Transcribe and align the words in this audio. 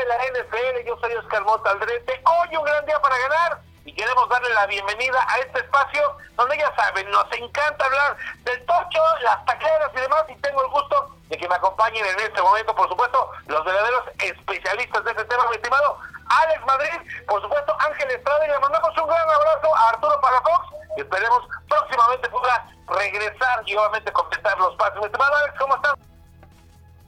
sabe 0.00 0.06
la 0.06 0.40
NFL, 0.40 0.86
yo 0.86 0.96
soy 1.00 1.14
Oscar 1.14 1.42
Mota 1.44 1.70
Aldrete. 1.70 2.22
Hoy 2.24 2.56
un 2.56 2.64
gran 2.64 2.84
día 2.86 3.00
para 3.00 3.18
ganar 3.18 3.60
y 3.84 3.94
queremos 3.94 4.28
darle 4.28 4.50
la 4.50 4.66
bienvenida 4.66 5.26
a 5.28 5.38
este 5.38 5.60
espacio 5.60 6.16
donde 6.36 6.56
ya 6.58 6.74
saben, 6.76 7.10
nos 7.10 7.26
encanta 7.32 7.84
hablar 7.84 8.16
del 8.44 8.64
tocho, 8.66 9.02
las 9.22 9.44
taqueras 9.46 9.90
y 9.94 10.00
demás 10.00 10.24
y 10.28 10.34
tengo 10.36 10.62
el 10.62 10.70
gusto 10.70 11.16
de 11.28 11.36
que 11.36 11.48
me 11.48 11.54
acompañen 11.54 12.04
en 12.04 12.20
este 12.20 12.42
momento, 12.42 12.74
por 12.74 12.88
supuesto, 12.88 13.30
los 13.46 13.64
verdaderos 13.64 14.04
especialistas 14.18 15.04
de 15.04 15.10
este 15.10 15.24
tema, 15.24 15.46
mi 15.48 15.56
estimado 15.56 15.98
Alex 16.28 16.64
Madrid, 16.66 17.24
por 17.26 17.42
supuesto 17.42 17.76
Ángel 17.80 18.10
Estrada 18.10 18.46
y 18.46 18.50
le 18.50 18.58
mandamos 18.58 18.96
un 18.96 19.08
gran 19.08 19.30
abrazo 19.30 19.76
a 19.76 19.88
Arturo 19.90 20.20
Palafox 20.20 20.68
y 20.96 21.00
esperemos 21.00 21.42
próximamente 21.68 22.28
pueda 22.28 22.66
regresar 22.88 23.62
y 23.66 23.76
obviamente 23.76 24.12
completar 24.12 24.58
los 24.58 24.74
pasos. 24.76 24.98
Mi 24.98 25.06
estimado 25.06 25.34
Alex, 25.36 25.58
¿cómo 25.58 25.74
estás? 25.76 26.09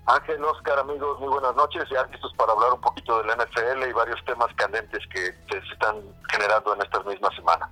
Ángel, 0.07 0.45
Oscar, 0.45 0.79
amigos, 0.81 1.19
muy 1.21 1.29
buenas 1.29 1.55
noches. 1.55 1.85
Ya 1.91 2.05
listos 2.05 2.33
para 2.37 2.53
hablar 2.53 2.73
un 2.73 2.81
poquito 2.81 3.23
del 3.23 3.37
NFL 3.37 3.89
y 3.89 3.93
varios 3.93 4.23
temas 4.25 4.49
candentes 4.57 5.01
que 5.09 5.35
se 5.51 5.59
están 5.73 6.01
generando 6.31 6.75
en 6.75 6.83
esta 6.83 7.01
misma 7.01 7.31
semana. 7.37 7.71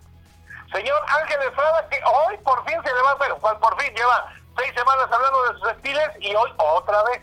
Señor 0.73 1.01
Ángel 1.09 1.43
Estrada, 1.49 1.89
que 1.89 1.97
hoy 1.97 2.37
por 2.45 2.65
fin 2.65 2.77
se 2.85 2.95
le 2.95 3.03
va 3.03 3.11
a 3.11 3.15
hacer, 3.15 3.35
por 3.59 3.83
fin 3.83 3.95
lleva 3.95 4.33
seis 4.57 4.73
semanas 4.77 5.09
hablando 5.11 5.43
de 5.43 5.59
sus 5.59 5.69
estiles 5.71 6.09
y 6.21 6.35
hoy 6.35 6.51
otra 6.57 7.03
vez. 7.05 7.23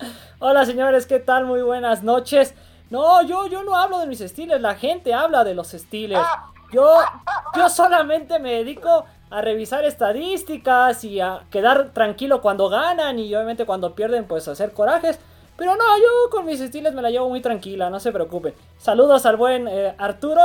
Hola 0.40 0.66
señores, 0.66 1.06
¿qué 1.06 1.20
tal? 1.20 1.44
Muy 1.44 1.62
buenas 1.62 2.02
noches. 2.02 2.54
No, 2.90 3.22
yo, 3.22 3.46
yo 3.46 3.62
no 3.62 3.76
hablo 3.76 3.98
de 4.00 4.06
mis 4.06 4.20
estiles, 4.20 4.60
la 4.60 4.74
gente 4.74 5.14
habla 5.14 5.44
de 5.44 5.54
los 5.54 5.72
estiles. 5.74 6.20
Yo, 6.72 6.98
yo 7.54 7.68
solamente 7.68 8.38
me 8.40 8.52
dedico 8.52 9.06
a 9.30 9.40
revisar 9.40 9.84
estadísticas 9.84 11.04
y 11.04 11.20
a 11.20 11.42
quedar 11.50 11.90
tranquilo 11.90 12.40
cuando 12.40 12.68
ganan 12.68 13.18
y 13.18 13.34
obviamente 13.34 13.66
cuando 13.66 13.94
pierden 13.94 14.26
pues 14.26 14.46
hacer 14.48 14.72
corajes. 14.72 15.18
Pero 15.56 15.74
no, 15.74 15.84
yo 15.98 16.30
con 16.30 16.44
mis 16.44 16.60
estilos 16.60 16.92
me 16.92 17.02
la 17.02 17.10
llevo 17.10 17.28
muy 17.28 17.40
tranquila, 17.40 17.88
no 17.88 17.98
se 17.98 18.12
preocupen. 18.12 18.54
Saludos 18.78 19.24
al 19.26 19.36
buen 19.36 19.66
eh, 19.68 19.94
Arturo. 19.98 20.42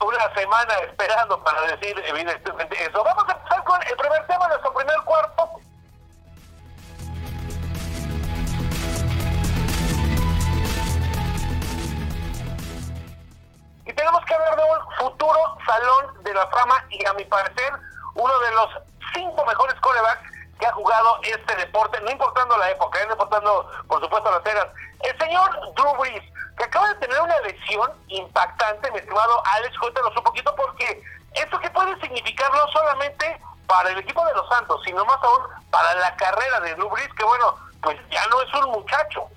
Una 0.00 0.34
semana 0.34 0.74
esperando 0.84 1.42
para 1.42 1.62
decir 1.62 1.94
evidentemente 2.06 2.76
eso. 2.82 3.02
Vamos 3.02 3.24
a 3.28 3.32
empezar 3.32 3.64
con 3.64 3.80
el 3.82 3.96
primer 3.96 4.26
tema, 4.26 4.48
nuestro 4.48 4.74
primer 4.74 4.96
cuarto. 5.04 5.60
Tenemos 13.96 14.24
que 14.24 14.34
hablar 14.34 14.56
de 14.56 14.62
un 14.62 14.92
futuro 14.96 15.58
salón 15.66 16.22
de 16.22 16.34
la 16.34 16.46
fama 16.48 16.74
y 16.90 17.04
a 17.04 17.12
mi 17.14 17.24
parecer 17.24 17.72
uno 18.14 18.38
de 18.38 18.50
los 18.52 18.68
cinco 19.12 19.44
mejores 19.44 19.74
corebacks 19.80 20.30
que 20.58 20.66
ha 20.66 20.72
jugado 20.72 21.18
este 21.22 21.56
deporte, 21.56 22.00
no 22.02 22.10
importando 22.10 22.56
la 22.56 22.70
época, 22.70 22.98
no 23.06 23.12
importando 23.12 23.70
por 23.88 24.00
supuesto 24.00 24.30
las 24.30 24.46
eras. 24.46 24.66
El 25.02 25.18
señor 25.18 25.50
Drew 25.74 25.94
Brees, 25.98 26.22
que 26.56 26.64
acaba 26.64 26.88
de 26.88 26.94
tener 26.96 27.20
una 27.20 27.38
lesión 27.40 27.90
impactante, 28.08 28.90
mi 28.92 28.98
estimado 28.98 29.42
Alex, 29.54 29.78
cuéntanos 29.78 30.16
un 30.16 30.22
poquito 30.22 30.54
porque 30.54 31.02
esto 31.34 31.58
que 31.58 31.70
puede 31.70 31.98
significar 32.00 32.50
no 32.52 32.66
solamente 32.72 33.40
para 33.66 33.90
el 33.90 33.98
equipo 33.98 34.24
de 34.26 34.34
los 34.34 34.48
Santos, 34.48 34.80
sino 34.84 35.04
más 35.04 35.18
aún 35.22 35.42
para 35.70 35.94
la 35.94 36.14
carrera 36.16 36.60
de 36.60 36.74
Drew 36.74 36.88
Brees, 36.88 37.12
que 37.14 37.24
bueno, 37.24 37.56
pues 37.82 37.98
ya 38.10 38.26
no 38.28 38.40
es 38.40 38.54
un 38.54 38.70
muchacho. 38.72 39.28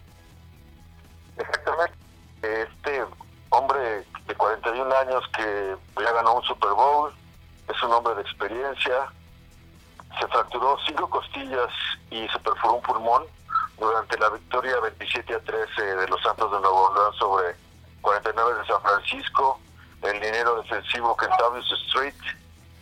Exactamente. 1.38 1.98
Este 2.42 3.06
hombre 3.50 4.06
de 4.30 4.36
41 4.36 4.96
años 4.96 5.24
que 5.36 5.76
ya 5.98 6.12
ganó 6.14 6.36
un 6.36 6.44
Super 6.44 6.70
Bowl, 6.70 7.12
es 7.68 7.84
un 7.84 7.92
hombre 7.92 8.14
de 8.16 8.22
experiencia, 8.22 9.12
se 10.20 10.28
fracturó 10.28 10.78
cinco 10.86 11.10
costillas 11.10 11.70
y 12.12 12.28
se 12.30 12.40
perforó 12.40 12.76
un 12.76 12.82
pulmón 12.82 13.24
durante 13.80 14.18
la 14.20 14.30
victoria 14.30 14.80
27 14.82 15.34
a 15.34 15.40
13 15.40 15.82
de 15.82 16.08
los 16.08 16.22
Santos 16.22 16.52
de 16.52 16.60
Nuevo 16.60 16.90
Orleans 16.90 17.16
sobre 17.18 17.56
49 18.02 18.60
de 18.60 18.68
San 18.68 18.82
Francisco. 18.82 19.60
El 20.04 20.20
dinero 20.22 20.62
defensivo 20.62 21.18
Kentavious 21.18 21.72
Street 21.88 22.14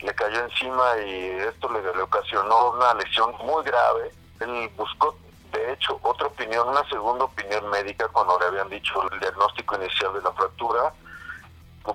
le 0.01 0.13
cayó 0.13 0.39
encima 0.43 0.97
y 0.99 1.29
esto 1.47 1.71
le, 1.71 1.81
le 1.81 2.01
ocasionó 2.01 2.71
una 2.71 2.93
lesión 2.95 3.33
muy 3.43 3.63
grave. 3.63 4.11
Él 4.41 4.69
buscó, 4.75 5.17
de 5.53 5.73
hecho, 5.73 5.97
otra 6.03 6.27
opinión, 6.27 6.67
una 6.67 6.87
segunda 6.89 7.23
opinión 7.23 7.69
médica 7.69 8.07
cuando 8.09 8.37
le 8.39 8.47
habían 8.47 8.69
dicho 8.69 9.01
el 9.11 9.19
diagnóstico 9.19 9.75
inicial 9.75 10.13
de 10.13 10.21
la 10.21 10.31
fractura. 10.33 10.93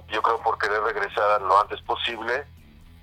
Yo 0.08 0.22
creo 0.22 0.41
por 0.42 0.58
querer 0.58 0.82
regresar 0.82 1.41
lo 1.42 1.60
antes 1.60 1.80
posible. 1.82 2.47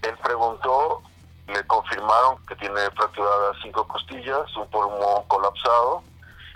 Él 0.02 0.18
preguntó 0.24 1.02
le 1.48 1.66
confirmaron 1.66 2.38
que 2.46 2.56
tiene 2.56 2.80
fracturadas 2.92 3.58
cinco 3.64 3.88
costillas, 3.88 4.56
un 4.56 4.70
pulmón 4.70 5.24
colapsado. 5.28 6.04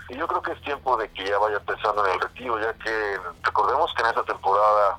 Y 0.08 0.16
yo 0.16 0.26
creo 0.26 0.42
que 0.42 0.52
es 0.52 0.60
tiempo 0.62 0.96
de 0.96 1.10
que 1.10 1.26
ya 1.26 1.38
vaya 1.38 1.58
pensando 1.60 2.06
en 2.06 2.12
el 2.12 2.20
retiro, 2.20 2.60
ya 2.60 2.72
que 2.74 3.18
recordemos 3.42 3.92
que 3.94 4.02
en 4.02 4.08
esa 4.08 4.22
temporada 4.22 4.98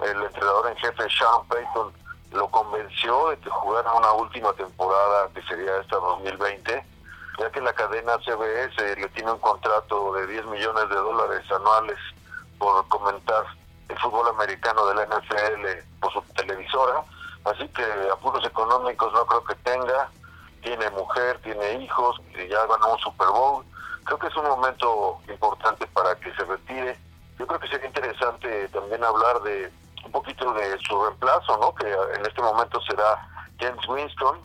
el 0.00 0.22
entrenador 0.22 0.68
en 0.68 0.76
jefe 0.76 1.10
Sean 1.10 1.46
Payton 1.48 1.92
lo 2.32 2.48
convenció 2.48 3.28
de 3.30 3.38
que 3.38 3.50
jugara 3.50 3.92
una 3.92 4.12
última 4.12 4.52
temporada 4.54 5.28
que 5.34 5.42
sería 5.42 5.76
esta 5.80 5.96
2020, 5.96 6.84
ya 7.38 7.50
que 7.50 7.60
la 7.60 7.72
cadena 7.72 8.16
CBS 8.18 8.96
le 8.96 9.08
tiene 9.10 9.32
un 9.32 9.38
contrato 9.38 10.12
de 10.14 10.26
10 10.26 10.46
millones 10.46 10.88
de 10.88 10.96
dólares 10.96 11.50
anuales 11.52 11.98
por 12.58 12.86
comentar 12.88 13.44
el 13.88 13.98
fútbol 13.98 14.28
americano 14.28 14.86
de 14.86 14.94
la 14.94 15.06
NFL 15.06 16.00
por 16.00 16.12
su 16.12 16.22
televisora 16.34 17.04
Así 17.44 17.68
que 17.68 17.84
apuros 18.10 18.44
económicos 18.46 19.12
no 19.12 19.26
creo 19.26 19.44
que 19.44 19.54
tenga. 19.56 20.10
Tiene 20.62 20.88
mujer, 20.90 21.38
tiene 21.42 21.74
hijos, 21.84 22.20
y 22.32 22.48
ya 22.48 22.66
ganó 22.66 22.94
un 22.94 22.98
Super 22.98 23.28
Bowl. 23.28 23.64
Creo 24.04 24.18
que 24.18 24.28
es 24.28 24.36
un 24.36 24.46
momento 24.46 25.18
importante 25.28 25.86
para 25.88 26.14
que 26.16 26.34
se 26.34 26.44
retire. 26.44 26.98
Yo 27.38 27.46
creo 27.46 27.60
que 27.60 27.68
sería 27.68 27.86
interesante 27.86 28.68
también 28.68 29.04
hablar 29.04 29.42
de 29.42 29.70
un 30.04 30.12
poquito 30.12 30.52
de 30.54 30.78
su 30.78 31.02
reemplazo, 31.04 31.58
¿no? 31.58 31.74
Que 31.74 31.90
en 31.90 32.24
este 32.24 32.40
momento 32.40 32.80
será 32.82 33.28
James 33.58 33.86
Winston, 33.86 34.40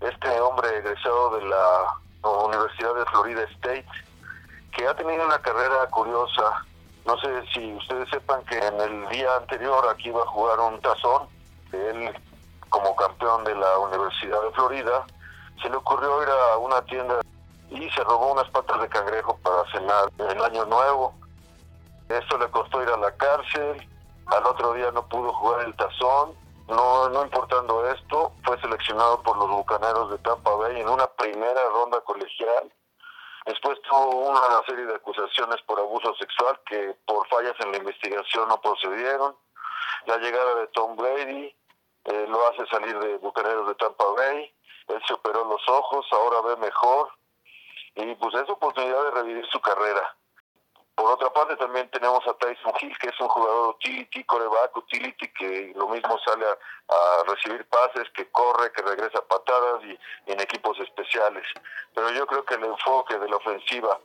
este 0.00 0.40
hombre 0.40 0.78
egresado 0.78 1.36
de 1.38 1.44
la 1.46 1.96
Universidad 2.22 2.94
de 2.94 3.04
Florida 3.06 3.42
State, 3.52 3.86
que 4.72 4.86
ha 4.86 4.94
tenido 4.94 5.26
una 5.26 5.38
carrera 5.40 5.86
curiosa. 5.90 6.64
No 7.10 7.18
sé 7.18 7.42
si 7.52 7.74
ustedes 7.74 8.08
sepan 8.08 8.40
que 8.44 8.56
en 8.56 8.80
el 8.80 9.08
día 9.08 9.34
anterior 9.34 9.84
aquí 9.88 10.10
iba 10.10 10.22
a 10.22 10.26
jugar 10.26 10.60
un 10.60 10.80
tazón. 10.80 11.26
Él 11.72 12.14
como 12.68 12.94
campeón 12.94 13.42
de 13.42 13.52
la 13.56 13.78
Universidad 13.78 14.40
de 14.40 14.52
Florida, 14.52 15.04
se 15.60 15.68
le 15.68 15.74
ocurrió 15.74 16.22
ir 16.22 16.28
a 16.28 16.58
una 16.58 16.80
tienda 16.82 17.20
y 17.68 17.90
se 17.90 18.04
robó 18.04 18.30
unas 18.30 18.48
patas 18.50 18.80
de 18.80 18.88
cangrejo 18.88 19.36
para 19.42 19.68
cenar 19.72 20.08
en 20.18 20.30
el 20.38 20.44
año 20.44 20.64
nuevo. 20.66 21.12
Esto 22.08 22.38
le 22.38 22.48
costó 22.52 22.80
ir 22.80 22.88
a 22.88 22.96
la 22.96 23.10
cárcel, 23.16 23.88
al 24.26 24.46
otro 24.46 24.74
día 24.74 24.92
no 24.92 25.04
pudo 25.08 25.32
jugar 25.32 25.66
el 25.66 25.74
tazón, 25.74 26.32
no, 26.68 27.08
no 27.08 27.24
importando 27.24 27.90
esto, 27.90 28.30
fue 28.44 28.56
seleccionado 28.60 29.20
por 29.24 29.36
los 29.36 29.50
Bucaneros 29.50 30.12
de 30.12 30.18
Tampa 30.18 30.54
Bay 30.54 30.80
en 30.80 30.88
una 30.88 31.08
primera 31.08 31.60
ronda 31.72 32.00
colegial. 32.02 32.70
Después 33.46 33.80
tuvo 33.82 34.30
una 34.30 34.62
serie 34.66 34.86
de 34.86 34.94
acusaciones 34.94 35.60
por 35.62 35.78
abuso 35.78 36.14
sexual 36.16 36.60
que 36.66 36.94
por 37.06 37.26
fallas 37.28 37.54
en 37.60 37.72
la 37.72 37.78
investigación 37.78 38.48
no 38.48 38.60
procedieron. 38.60 39.36
La 40.06 40.18
llegada 40.18 40.54
de 40.56 40.66
Tom 40.68 40.96
Brady, 40.96 41.54
eh, 42.04 42.26
lo 42.28 42.46
hace 42.48 42.66
salir 42.66 42.98
de 42.98 43.16
Bucaneros 43.18 43.68
de 43.68 43.74
Tampa 43.74 44.04
Bay, 44.16 44.52
él 44.88 45.02
se 45.06 45.14
operó 45.14 45.44
los 45.44 45.68
ojos, 45.68 46.06
ahora 46.12 46.40
ve 46.42 46.56
mejor 46.56 47.10
y 47.94 48.14
pues 48.14 48.34
es 48.34 48.48
oportunidad 48.48 49.04
de 49.04 49.10
revivir 49.10 49.46
su 49.46 49.60
carrera. 49.60 50.16
Por 51.00 51.12
otra 51.12 51.32
parte 51.32 51.56
también 51.56 51.88
tenemos 51.88 52.20
a 52.26 52.34
Tyson 52.34 52.74
Hill, 52.78 52.98
que 52.98 53.08
es 53.08 53.18
un 53.20 53.28
jugador 53.28 53.70
utility, 53.70 54.22
coreback 54.24 54.76
utility, 54.76 55.28
que 55.28 55.72
lo 55.74 55.88
mismo 55.88 56.18
sale 56.18 56.44
a, 56.44 57.22
recibir 57.26 57.66
pases, 57.68 58.06
que 58.10 58.30
corre, 58.30 58.70
que 58.72 58.82
regresa 58.82 59.26
patadas 59.26 59.82
y, 59.82 59.98
en 60.30 60.38
equipos 60.40 60.78
especiales. 60.78 61.46
Pero 61.94 62.10
yo 62.10 62.26
creo 62.26 62.44
que 62.44 62.56
el 62.56 62.64
enfoque 62.64 63.18
de 63.18 63.30
la 63.30 63.36
ofensiva 63.36 63.98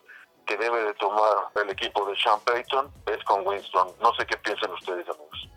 que 0.46 0.56
debe 0.56 0.84
de 0.84 0.94
tomar 0.94 1.50
el 1.56 1.70
equipo 1.70 2.06
de 2.06 2.16
Sean 2.16 2.40
Payton 2.46 2.90
es 3.08 3.22
con 3.26 3.46
Winston. 3.46 3.94
No 4.00 4.14
sé 4.16 4.26
qué 4.26 4.38
piensan 4.38 4.72
ustedes, 4.72 5.06
amigos 5.10 5.50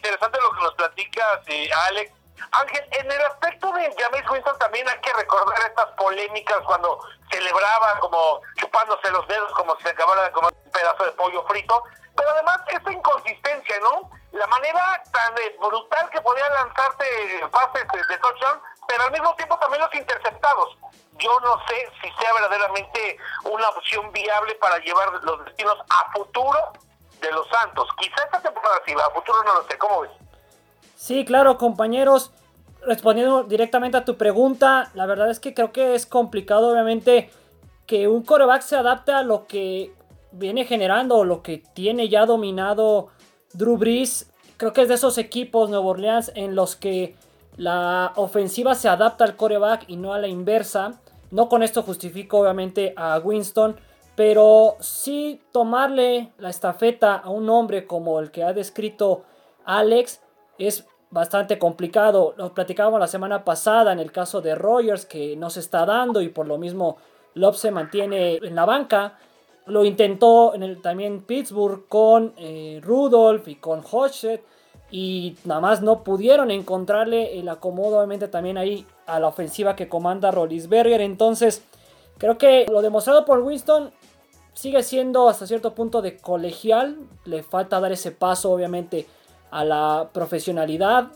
interesante 0.00 0.38
lo 0.40 0.50
que 0.52 0.62
nos 0.62 0.74
platicas, 0.74 1.48
y 1.48 1.70
Alex. 1.88 2.19
Ángel, 2.52 2.84
en 2.92 3.10
el 3.10 3.22
aspecto 3.26 3.72
de 3.72 3.94
James 3.98 4.30
Winston 4.30 4.58
también 4.58 4.88
hay 4.88 4.98
que 5.00 5.12
recordar 5.12 5.58
estas 5.66 5.86
polémicas 5.96 6.58
cuando 6.66 7.00
celebraba 7.30 7.98
como 8.00 8.40
chupándose 8.56 9.10
los 9.10 9.26
dedos 9.28 9.52
como 9.52 9.76
si 9.76 9.84
se 9.84 9.90
acabara 9.90 10.22
de 10.22 10.32
comer 10.32 10.52
un 10.64 10.72
pedazo 10.72 11.04
de 11.04 11.12
pollo 11.12 11.44
frito, 11.46 11.82
pero 12.16 12.30
además 12.30 12.60
esta 12.68 12.92
inconsistencia, 12.92 13.80
¿no? 13.80 14.10
La 14.32 14.46
manera 14.46 15.02
tan 15.12 15.34
brutal 15.60 16.10
que 16.10 16.20
podía 16.20 16.48
lanzarte 16.50 17.04
pases 17.50 17.86
de 18.08 18.18
touchdown, 18.18 18.60
pero 18.86 19.04
al 19.04 19.12
mismo 19.12 19.34
tiempo 19.36 19.58
también 19.58 19.82
los 19.82 19.94
interceptados. 19.94 20.76
Yo 21.18 21.38
no 21.40 21.62
sé 21.66 21.92
si 22.00 22.10
sea 22.12 22.32
verdaderamente 22.34 23.18
una 23.44 23.68
opción 23.70 24.10
viable 24.12 24.54
para 24.56 24.78
llevar 24.78 25.12
los 25.22 25.44
destinos 25.44 25.76
a 25.90 26.10
futuro 26.12 26.72
de 27.20 27.30
los 27.32 27.46
Santos. 27.48 27.88
Quizá 27.98 28.24
esta 28.24 28.40
temporada 28.40 28.80
sí, 28.86 28.94
a 28.94 29.10
futuro 29.10 29.42
no 29.44 29.54
lo 29.54 29.62
sé. 29.68 29.76
¿Cómo 29.78 30.00
ves? 30.00 30.10
Sí, 31.00 31.24
claro, 31.24 31.56
compañeros. 31.56 32.30
Respondiendo 32.82 33.44
directamente 33.44 33.96
a 33.96 34.04
tu 34.04 34.18
pregunta, 34.18 34.90
la 34.92 35.06
verdad 35.06 35.30
es 35.30 35.40
que 35.40 35.54
creo 35.54 35.72
que 35.72 35.94
es 35.94 36.04
complicado, 36.04 36.70
obviamente, 36.70 37.30
que 37.86 38.06
un 38.06 38.22
coreback 38.22 38.60
se 38.60 38.76
adapte 38.76 39.10
a 39.10 39.22
lo 39.22 39.46
que 39.46 39.94
viene 40.30 40.66
generando, 40.66 41.24
lo 41.24 41.42
que 41.42 41.62
tiene 41.72 42.10
ya 42.10 42.26
dominado 42.26 43.08
Drew 43.54 43.78
Brees, 43.78 44.30
creo 44.58 44.74
que 44.74 44.82
es 44.82 44.88
de 44.88 44.94
esos 44.94 45.16
equipos 45.16 45.70
Nuevo 45.70 45.88
Orleans 45.88 46.32
en 46.34 46.54
los 46.54 46.76
que 46.76 47.16
la 47.56 48.12
ofensiva 48.16 48.74
se 48.74 48.90
adapta 48.90 49.24
al 49.24 49.36
coreback 49.36 49.84
y 49.88 49.96
no 49.96 50.12
a 50.12 50.18
la 50.18 50.28
inversa. 50.28 51.00
No 51.30 51.48
con 51.48 51.62
esto 51.62 51.82
justifico 51.82 52.40
obviamente 52.40 52.92
a 52.94 53.18
Winston, 53.20 53.74
pero 54.16 54.76
sí 54.80 55.40
tomarle 55.50 56.34
la 56.36 56.50
estafeta 56.50 57.14
a 57.14 57.30
un 57.30 57.48
hombre 57.48 57.86
como 57.86 58.20
el 58.20 58.30
que 58.30 58.44
ha 58.44 58.52
descrito 58.52 59.22
Alex 59.64 60.20
es 60.60 60.86
bastante 61.10 61.58
complicado. 61.58 62.34
Lo 62.36 62.54
platicábamos 62.54 63.00
la 63.00 63.08
semana 63.08 63.44
pasada 63.44 63.92
en 63.92 63.98
el 63.98 64.12
caso 64.12 64.40
de 64.40 64.54
Rogers 64.54 65.06
que 65.06 65.36
no 65.36 65.50
se 65.50 65.60
está 65.60 65.84
dando 65.84 66.20
y 66.20 66.28
por 66.28 66.46
lo 66.46 66.58
mismo 66.58 66.98
Love 67.34 67.56
se 67.56 67.70
mantiene 67.70 68.36
en 68.36 68.54
la 68.54 68.64
banca. 68.64 69.18
Lo 69.66 69.84
intentó 69.84 70.54
en 70.54 70.80
también 70.80 71.22
Pittsburgh 71.22 71.86
con 71.88 72.34
eh, 72.36 72.80
Rudolph 72.82 73.48
y 73.48 73.56
con 73.56 73.82
Hodgett 73.90 74.44
y 74.90 75.36
nada 75.44 75.60
más 75.60 75.82
no 75.82 76.02
pudieron 76.02 76.50
encontrarle 76.50 77.38
el 77.38 77.48
acomodo 77.48 77.98
obviamente 77.98 78.26
también 78.28 78.58
ahí 78.58 78.84
a 79.06 79.20
la 79.20 79.28
ofensiva 79.28 79.76
que 79.76 79.88
comanda 79.88 80.30
Rollisberger. 80.30 81.00
Entonces 81.00 81.64
creo 82.18 82.38
que 82.38 82.66
lo 82.68 82.82
demostrado 82.82 83.24
por 83.24 83.40
Winston 83.40 83.92
sigue 84.52 84.82
siendo 84.82 85.28
hasta 85.28 85.46
cierto 85.46 85.74
punto 85.74 86.02
de 86.02 86.16
colegial. 86.18 86.98
Le 87.24 87.42
falta 87.42 87.80
dar 87.80 87.92
ese 87.92 88.10
paso 88.10 88.50
obviamente 88.52 89.06
a 89.50 89.64
la 89.64 90.10
profesionalidad 90.12 91.12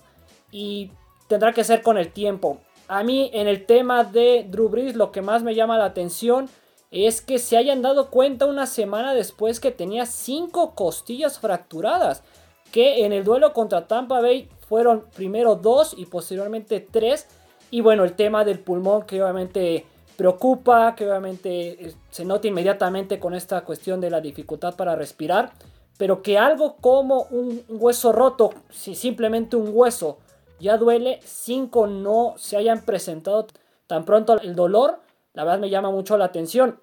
y 0.50 0.90
tendrá 1.28 1.52
que 1.52 1.64
ser 1.64 1.82
con 1.82 1.98
el 1.98 2.12
tiempo. 2.12 2.58
A 2.88 3.02
mí 3.02 3.30
en 3.32 3.48
el 3.48 3.66
tema 3.66 4.04
de 4.04 4.46
Drew 4.48 4.68
Brees 4.68 4.94
lo 4.96 5.10
que 5.10 5.22
más 5.22 5.42
me 5.42 5.54
llama 5.54 5.78
la 5.78 5.86
atención 5.86 6.48
es 6.90 7.20
que 7.20 7.38
se 7.38 7.56
hayan 7.56 7.82
dado 7.82 8.10
cuenta 8.10 8.46
una 8.46 8.66
semana 8.66 9.14
después 9.14 9.58
que 9.58 9.72
tenía 9.72 10.06
cinco 10.06 10.74
costillas 10.74 11.40
fracturadas, 11.40 12.22
que 12.70 13.04
en 13.04 13.12
el 13.12 13.24
duelo 13.24 13.52
contra 13.52 13.86
Tampa 13.88 14.20
Bay 14.20 14.48
fueron 14.68 15.04
primero 15.14 15.56
dos 15.56 15.94
y 15.96 16.06
posteriormente 16.06 16.80
tres. 16.80 17.26
Y 17.70 17.80
bueno, 17.80 18.04
el 18.04 18.12
tema 18.12 18.44
del 18.44 18.60
pulmón 18.60 19.02
que 19.02 19.20
obviamente 19.20 19.86
preocupa, 20.16 20.94
que 20.94 21.08
obviamente 21.08 21.86
eh, 21.86 21.94
se 22.10 22.24
nota 22.24 22.46
inmediatamente 22.46 23.18
con 23.18 23.34
esta 23.34 23.62
cuestión 23.62 24.00
de 24.00 24.10
la 24.10 24.20
dificultad 24.20 24.76
para 24.76 24.94
respirar 24.94 25.52
pero 25.98 26.22
que 26.22 26.38
algo 26.38 26.76
como 26.76 27.22
un 27.30 27.64
hueso 27.68 28.12
roto, 28.12 28.52
si 28.70 28.94
simplemente 28.94 29.56
un 29.56 29.70
hueso 29.72 30.18
ya 30.58 30.76
duele, 30.76 31.20
cinco 31.24 31.86
no 31.86 32.34
se 32.36 32.56
hayan 32.56 32.84
presentado 32.84 33.46
tan 33.86 34.04
pronto 34.04 34.40
el 34.40 34.54
dolor, 34.54 35.00
la 35.32 35.44
verdad 35.44 35.58
me 35.58 35.70
llama 35.70 35.90
mucho 35.90 36.16
la 36.16 36.26
atención. 36.26 36.80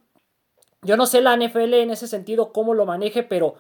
Yo 0.84 0.98
no 0.98 1.06
sé 1.06 1.22
la 1.22 1.36
NFL 1.36 1.74
en 1.76 1.92
ese 1.92 2.08
sentido 2.08 2.52
cómo 2.52 2.74
lo 2.74 2.86
maneje, 2.86 3.24
pero 3.24 3.56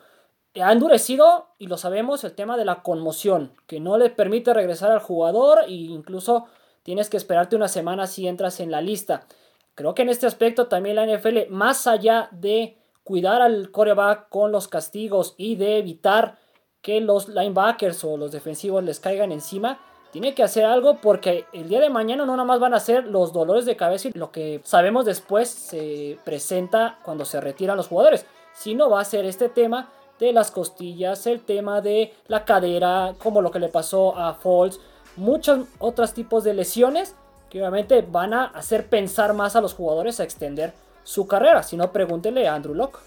ha 0.59 0.71
endurecido, 0.71 1.47
y 1.57 1.67
lo 1.67 1.77
sabemos, 1.77 2.23
el 2.23 2.33
tema 2.33 2.57
de 2.57 2.65
la 2.65 2.81
conmoción, 2.81 3.53
que 3.67 3.79
no 3.79 3.97
le 3.97 4.09
permite 4.09 4.53
regresar 4.53 4.91
al 4.91 4.99
jugador 4.99 5.59
e 5.67 5.71
incluso 5.71 6.45
tienes 6.83 7.09
que 7.09 7.17
esperarte 7.17 7.55
una 7.55 7.67
semana 7.67 8.07
si 8.07 8.27
entras 8.27 8.59
en 8.59 8.71
la 8.71 8.81
lista. 8.81 9.27
Creo 9.75 9.93
que 9.93 10.01
en 10.01 10.09
este 10.09 10.27
aspecto 10.27 10.67
también 10.67 10.97
la 10.97 11.05
NFL, 11.05 11.49
más 11.49 11.87
allá 11.87 12.27
de 12.31 12.80
cuidar 13.03 13.41
al 13.41 13.71
coreback 13.71 14.29
con 14.29 14.51
los 14.51 14.67
castigos 14.67 15.33
y 15.37 15.55
de 15.55 15.77
evitar 15.77 16.37
que 16.81 16.99
los 16.99 17.29
linebackers 17.29 18.03
o 18.03 18.17
los 18.17 18.31
defensivos 18.31 18.83
les 18.83 18.99
caigan 18.99 19.31
encima, 19.31 19.79
tiene 20.11 20.33
que 20.33 20.43
hacer 20.43 20.65
algo 20.65 20.97
porque 20.97 21.45
el 21.53 21.69
día 21.69 21.79
de 21.79 21.89
mañana 21.89 22.25
no 22.25 22.33
nada 22.33 22.45
más 22.45 22.59
van 22.59 22.73
a 22.73 22.79
ser 22.79 23.05
los 23.05 23.31
dolores 23.31 23.65
de 23.65 23.77
cabeza 23.77 24.09
y 24.09 24.11
lo 24.13 24.31
que 24.31 24.61
sabemos 24.63 25.05
después 25.05 25.49
se 25.49 26.17
presenta 26.25 26.99
cuando 27.03 27.23
se 27.23 27.39
retiran 27.39 27.77
los 27.77 27.87
jugadores, 27.87 28.25
sino 28.53 28.89
va 28.89 28.99
a 28.99 29.05
ser 29.05 29.25
este 29.25 29.47
tema 29.47 29.89
de 30.19 30.33
las 30.33 30.51
costillas, 30.51 31.25
el 31.27 31.41
tema 31.41 31.81
de 31.81 32.13
la 32.27 32.45
cadera, 32.45 33.15
como 33.23 33.41
lo 33.41 33.51
que 33.51 33.59
le 33.59 33.69
pasó 33.69 34.15
a 34.17 34.33
Falls, 34.33 34.79
muchos 35.15 35.67
otros 35.79 36.13
tipos 36.13 36.43
de 36.43 36.53
lesiones 36.53 37.15
que 37.49 37.59
obviamente 37.59 38.01
van 38.01 38.33
a 38.33 38.45
hacer 38.45 38.87
pensar 38.87 39.33
más 39.33 39.55
a 39.55 39.61
los 39.61 39.73
jugadores 39.73 40.19
a 40.19 40.23
extender 40.23 40.73
su 41.03 41.27
carrera. 41.27 41.63
Si 41.63 41.77
no, 41.77 41.91
pregúntele 41.91 42.47
a 42.47 42.55
Andrew 42.55 42.75
Locke. 42.75 42.99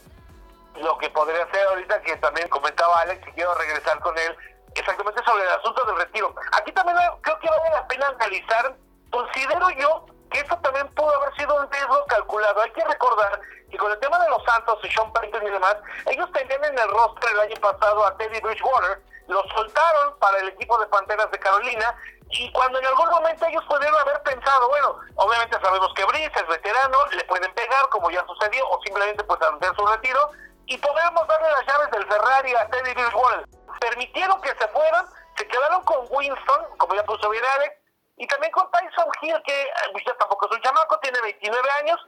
Lo 0.81 0.99
que 0.99 1.09
podría 1.11 1.49
ser 1.51 1.67
ahorita 1.69 2.01
que 2.03 2.17
también 2.17 2.49
comentaba 2.49 3.01
Alex 3.03 3.27
y 3.29 3.33
quiero 3.33 3.55
regresar 3.55 3.99
con 4.01 4.17
él, 4.19 4.37
exactamente 4.75 5.23
sobre 5.25 5.45
el 5.45 5.51
asunto 5.51 5.85
del 5.85 5.97
retiro. 5.97 6.35
Aquí 6.53 6.73
también 6.73 6.97
creo 7.21 7.39
que 7.39 7.49
vale 7.49 7.71
la 7.71 7.87
pena 7.87 8.09
analizar, 8.09 8.77
considero 9.11 9.71
yo 9.71 10.07
que 10.31 10.41
eso 10.41 10.57
también 10.59 10.89
pudo 10.95 11.15
haber 11.15 11.35
sido 11.37 11.55
un 11.55 11.71
riesgo 11.71 12.05
calculado. 12.07 12.61
Hay 12.61 12.71
que 12.73 12.85
recordar 12.85 13.41
que 13.71 13.79
con 13.79 13.93
el 13.93 13.99
tema 14.01 14.19
de 14.19 14.31
los 14.31 14.43
Santos 14.45 14.79
y 14.83 14.91
Sean 14.91 15.13
Payton 15.13 15.47
y 15.47 15.51
demás, 15.51 15.77
ellos 16.07 16.29
tenían 16.33 16.65
en 16.65 16.79
el 16.79 16.89
roster 16.89 17.31
el 17.31 17.41
año 17.41 17.57
pasado 17.61 18.05
a 18.05 18.17
Teddy 18.17 18.41
Bridgewater, 18.41 19.01
lo 19.27 19.43
soltaron 19.49 20.19
para 20.19 20.39
el 20.39 20.49
equipo 20.49 20.79
de 20.79 20.87
Panteras 20.87 21.31
de 21.31 21.39
Carolina 21.39 21.97
y 22.31 22.51
cuando 22.53 22.79
en 22.79 22.87
algún 22.87 23.09
momento 23.11 23.47
ellos 23.47 23.65
pudieron 23.69 23.99
haber 24.01 24.21
pensado, 24.23 24.69
bueno, 24.69 24.99
obviamente 25.17 25.59
sabemos 25.61 25.93
que 25.95 26.05
Brice 26.05 26.33
es 26.35 26.47
veterano, 26.49 26.99
le 27.13 27.25
pueden 27.25 27.53
pegar 27.55 27.89
como 27.91 28.11
ya 28.11 28.25
sucedió, 28.27 28.69
o 28.71 28.83
simplemente 28.83 29.23
pues 29.25 29.41
anunciar 29.43 29.75
su 29.77 29.87
retiro, 29.87 30.31
y 30.67 30.77
podemos 30.79 31.29
darle 31.29 31.51
las 31.51 31.67
llaves 31.67 31.91
del 31.93 32.07
Ferrari 32.07 32.55
a 32.55 32.69
Teddy 32.71 32.95
Bridgewater. 32.95 33.47
Permitieron 33.79 34.41
que 34.41 34.49
se 34.49 34.69
fueran, 34.69 35.07
se 35.37 35.47
quedaron 35.47 35.85
con 35.85 36.07
Winston, 36.11 36.77
como 36.79 36.95
ya 36.95 37.05
puso 37.05 37.29
bien 37.31 37.45
Alex, 37.57 37.77
y 38.17 38.27
también 38.27 38.53
con 38.53 38.69
Tyson 38.71 39.09
Hill, 39.23 39.43
que 39.45 39.63
eh, 39.63 40.03
ya 40.07 40.15
tampoco 40.17 40.47
es 40.47 40.57
un 40.57 40.63
chamaco, 40.63 40.99
tiene 41.01 41.21
29 41.21 41.71
años, 41.83 42.01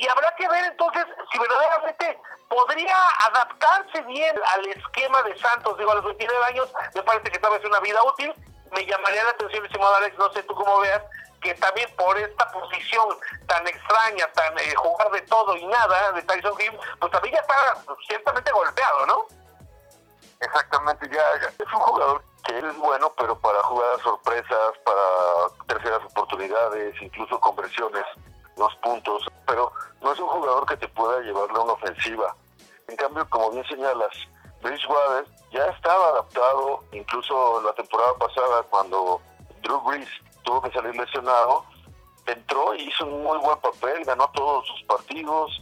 y 0.00 0.08
habrá 0.08 0.34
que 0.34 0.48
ver 0.48 0.64
entonces 0.64 1.04
si 1.30 1.38
verdaderamente 1.38 2.18
podría 2.48 2.96
adaptarse 3.28 4.00
bien 4.02 4.34
al 4.54 4.66
esquema 4.68 5.22
de 5.22 5.38
Santos. 5.38 5.76
Digo, 5.76 5.92
a 5.92 5.96
los 5.96 6.04
29 6.04 6.44
años 6.46 6.72
me 6.94 7.02
parece 7.02 7.30
que 7.30 7.38
tal 7.38 7.52
vez 7.52 7.64
una 7.66 7.80
vida 7.80 8.02
útil, 8.04 8.34
me 8.72 8.86
llamaría 8.86 9.24
la 9.24 9.30
atención, 9.30 9.64
estimado 9.66 9.94
Alex, 9.96 10.16
no 10.16 10.32
sé 10.32 10.42
tú 10.44 10.54
cómo 10.54 10.80
veas, 10.80 11.02
que 11.42 11.54
también 11.54 11.94
por 11.96 12.16
esta 12.18 12.50
posición 12.50 13.08
tan 13.46 13.66
extraña, 13.66 14.26
tan 14.32 14.58
eh, 14.58 14.74
jugar 14.74 15.10
de 15.10 15.20
todo 15.22 15.54
y 15.56 15.66
nada 15.66 16.12
de 16.12 16.22
Tyson 16.22 16.58
Hill, 16.58 16.78
pues 16.98 17.12
también 17.12 17.34
ya 17.34 17.40
está 17.40 17.54
ciertamente 18.08 18.50
golpeado, 18.52 19.06
¿no? 19.06 19.26
Exactamente, 20.40 21.10
ya, 21.12 21.22
es 21.34 21.72
un 21.74 21.80
jugador 21.80 22.24
que 22.46 22.56
él 22.56 22.64
es 22.64 22.76
bueno, 22.78 23.12
pero 23.18 23.38
para 23.38 23.62
jugar 23.64 24.00
sorpresas, 24.00 24.78
para 24.82 25.66
terceras 25.66 26.00
oportunidades, 26.06 26.94
incluso 27.02 27.38
conversiones, 27.38 28.04
los 28.56 28.74
puntos, 28.76 29.26
pero 29.50 29.72
no 30.00 30.12
es 30.12 30.18
un 30.20 30.28
jugador 30.28 30.64
que 30.64 30.76
te 30.76 30.86
pueda 30.86 31.20
llevarle 31.22 31.58
a 31.58 31.62
una 31.62 31.72
ofensiva. 31.72 32.36
En 32.86 32.94
cambio, 32.94 33.28
como 33.28 33.50
bien 33.50 33.66
señalas, 33.66 34.14
Bridgewater 34.62 35.24
ya 35.50 35.66
estaba 35.66 36.10
adaptado, 36.10 36.84
incluso 36.92 37.60
la 37.62 37.72
temporada 37.72 38.14
pasada 38.14 38.62
cuando 38.70 39.20
Drew 39.62 39.80
Brees 39.80 40.08
tuvo 40.44 40.62
que 40.62 40.70
salir 40.70 40.94
lesionado, 40.94 41.64
entró 42.26 42.74
y 42.74 42.82
hizo 42.82 43.06
un 43.06 43.24
muy 43.24 43.38
buen 43.38 43.58
papel, 43.58 44.04
ganó 44.04 44.30
todos 44.30 44.68
sus 44.68 44.82
partidos 44.84 45.60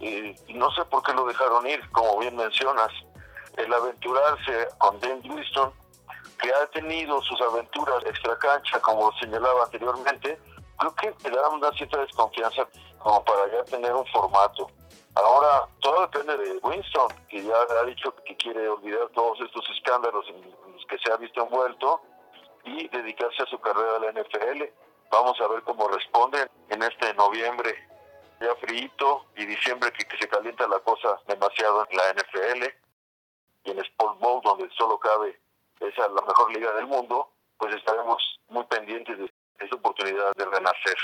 y, 0.00 0.34
no 0.54 0.70
sé 0.70 0.82
por 0.86 1.02
qué 1.02 1.12
lo 1.12 1.26
dejaron 1.26 1.66
ir, 1.66 1.86
como 1.90 2.18
bien 2.18 2.36
mencionas. 2.36 2.90
El 3.58 3.72
aventurarse 3.72 4.68
con 4.78 4.98
Dan 5.00 5.20
Winston, 5.30 5.72
que 6.40 6.54
ha 6.54 6.66
tenido 6.68 7.20
sus 7.20 7.38
aventuras 7.42 8.02
extra 8.06 8.38
cancha, 8.38 8.80
como 8.80 9.12
señalaba 9.18 9.64
anteriormente, 9.64 10.38
creo 10.78 10.94
que 10.94 11.28
le 11.28 11.36
da 11.36 11.48
una 11.48 11.70
cierta 11.72 11.98
desconfianza 12.00 12.66
como 12.98 13.24
para 13.24 13.50
ya 13.52 13.64
tener 13.64 13.92
un 13.92 14.06
formato. 14.06 14.68
Ahora, 15.14 15.66
todo 15.80 16.02
depende 16.02 16.36
de 16.36 16.58
Winston, 16.62 17.08
que 17.28 17.42
ya 17.42 17.54
ha 17.54 17.84
dicho 17.84 18.14
que 18.16 18.36
quiere 18.36 18.68
olvidar 18.68 19.08
todos 19.14 19.40
estos 19.40 19.64
escándalos 19.70 20.26
en 20.28 20.42
los 20.72 20.84
que 20.86 20.98
se 20.98 21.10
ha 21.10 21.16
visto 21.16 21.42
envuelto 21.42 22.02
y 22.64 22.86
dedicarse 22.88 23.42
a 23.42 23.46
su 23.46 23.58
carrera 23.58 23.98
de 23.98 24.00
la 24.00 24.20
NFL. 24.20 24.64
Vamos 25.10 25.40
a 25.40 25.48
ver 25.48 25.62
cómo 25.62 25.88
responde 25.88 26.50
en 26.68 26.82
este 26.82 27.14
noviembre 27.14 27.74
ya 28.40 28.54
frío 28.56 29.24
y 29.36 29.46
diciembre 29.46 29.90
que, 29.92 30.18
se 30.18 30.28
calienta 30.28 30.68
la 30.68 30.78
cosa 30.80 31.18
demasiado 31.26 31.86
en 31.88 31.96
la 31.96 32.12
NFL 32.12 32.64
y 33.64 33.70
en 33.70 33.78
Sport 33.78 34.18
Bowl 34.18 34.42
donde 34.44 34.68
solo 34.76 34.98
cabe 34.98 35.40
esa 35.80 36.08
la 36.08 36.22
mejor 36.22 36.52
liga 36.52 36.72
del 36.72 36.86
mundo, 36.86 37.30
pues 37.58 37.74
estaremos 37.74 38.22
muy 38.48 38.64
pendientes 38.64 39.18
de 39.18 39.32
esa 39.58 39.74
oportunidad 39.76 40.32
de 40.36 40.44
renacer 40.44 40.96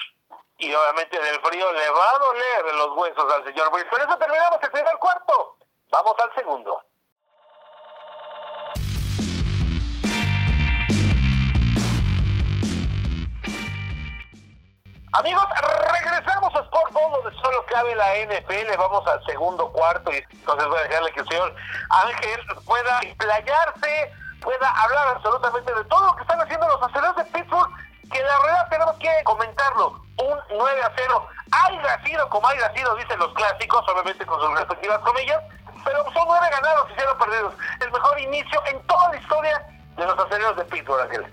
y 0.63 0.73
obviamente 0.73 1.19
del 1.19 1.41
frío 1.41 1.73
le 1.73 1.91
va 1.91 2.11
a 2.11 2.19
doler 2.19 2.75
los 2.77 2.97
huesos 2.97 3.33
al 3.35 3.45
señor 3.45 3.69
Por 3.71 3.81
eso 3.81 4.17
terminamos 4.17 4.59
el 4.63 4.71
primer 4.71 4.97
cuarto. 4.99 5.57
Vamos 5.91 6.15
al 6.21 6.35
segundo. 6.37 6.81
Amigos, 15.15 15.45
regresamos 15.93 16.55
a 16.55 16.61
Sport 16.61 16.93
Bowl 16.93 17.23
donde 17.23 17.39
solo 17.43 17.67
cabe 17.67 17.95
la 17.97 18.15
NFL. 18.25 18.77
Vamos 18.79 19.07
al 19.09 19.23
segundo 19.27 19.71
cuarto 19.73 20.13
y 20.13 20.25
entonces 20.31 20.69
voy 20.69 20.79
a 20.79 20.83
dejarle 20.85 21.13
que 21.13 21.21
el 21.21 21.29
señor 21.29 21.55
Ángel 21.91 22.41
pueda 22.65 23.01
explayarse, 23.01 24.13
pueda 24.41 24.71
hablar 24.81 25.09
absolutamente 25.09 25.75
de 25.75 25.85
todo 25.87 26.07
lo 26.07 26.17
que 26.17 26.23
están 26.23 26.41
haciendo 26.41 26.69
los 26.69 26.83
aceleros 26.83 27.17
de 27.17 27.25
Pittsburgh, 27.25 27.71
que 28.13 28.23
la 28.23 28.39
verdad 28.41 28.69
tenemos 28.71 28.97
que 28.97 29.11
comentarlo 29.25 30.03
un 30.19 30.39
9 30.57 30.83
a 30.83 30.93
0. 30.95 31.27
Haya 31.51 32.05
sido 32.05 32.29
como 32.29 32.47
haya 32.47 32.73
sido, 32.75 32.95
dicen 32.97 33.19
los 33.19 33.33
clásicos, 33.35 33.85
obviamente 33.89 34.25
con 34.25 34.41
sus 34.41 34.59
respectivas 34.59 34.99
comillas, 35.01 35.43
pero 35.85 36.05
son 36.13 36.25
nueve 36.27 36.47
ganados 36.51 36.89
y 36.91 36.95
cero 36.97 37.17
perdidos. 37.19 37.55
El 37.81 37.91
mejor 37.91 38.21
inicio 38.21 38.63
en 38.67 38.81
toda 38.87 39.11
la 39.11 39.17
historia 39.17 39.67
de 39.97 40.07
los 40.07 40.19
aceleros 40.19 40.57
de 40.57 40.65
Pittsburgh. 40.65 41.27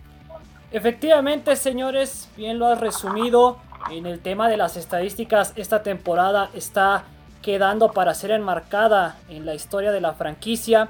Efectivamente, 0.71 1.55
señores, 1.55 2.29
bien 2.35 2.59
lo 2.59 2.67
has 2.67 2.79
resumido. 2.79 3.57
En 3.89 4.05
el 4.05 4.21
tema 4.21 4.49
de 4.49 4.57
las 4.57 4.75
estadísticas, 4.75 5.53
esta 5.55 5.83
temporada 5.83 6.49
está 6.53 7.03
quedando 7.41 7.91
para 7.91 8.13
ser 8.13 8.31
enmarcada 8.31 9.17
en 9.29 9.45
la 9.45 9.53
historia 9.55 9.91
de 9.91 10.01
la 10.01 10.13
franquicia. 10.13 10.89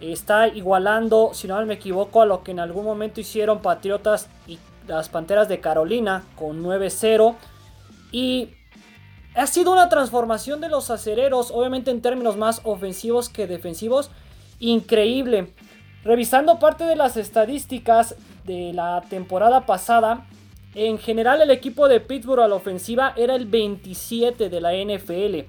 Está 0.00 0.48
igualando, 0.48 1.32
si 1.34 1.46
no 1.46 1.64
me 1.66 1.74
equivoco, 1.74 2.22
a 2.22 2.26
lo 2.26 2.42
que 2.42 2.52
en 2.52 2.60
algún 2.60 2.84
momento 2.84 3.20
hicieron 3.20 3.60
Patriotas 3.60 4.28
y 4.46 4.58
las 4.86 5.08
Panteras 5.08 5.48
de 5.48 5.60
Carolina 5.60 6.24
con 6.36 6.62
9-0. 6.62 7.36
Y 8.12 8.50
ha 9.34 9.46
sido 9.46 9.72
una 9.72 9.88
transformación 9.88 10.60
de 10.60 10.68
los 10.68 10.90
acereros, 10.90 11.50
obviamente 11.50 11.90
en 11.90 12.02
términos 12.02 12.36
más 12.36 12.60
ofensivos 12.64 13.28
que 13.28 13.46
defensivos, 13.46 14.10
increíble. 14.58 15.52
Revisando 16.02 16.58
parte 16.58 16.84
de 16.84 16.96
las 16.96 17.16
estadísticas 17.16 18.16
de 18.44 18.72
la 18.72 19.02
temporada 19.08 19.66
pasada, 19.66 20.26
en 20.74 20.98
general 20.98 21.42
el 21.42 21.50
equipo 21.50 21.88
de 21.88 22.00
Pittsburgh 22.00 22.42
a 22.42 22.48
la 22.48 22.54
ofensiva 22.54 23.12
era 23.16 23.34
el 23.34 23.46
27 23.46 24.48
de 24.48 24.60
la 24.60 24.72
NFL. 24.72 25.46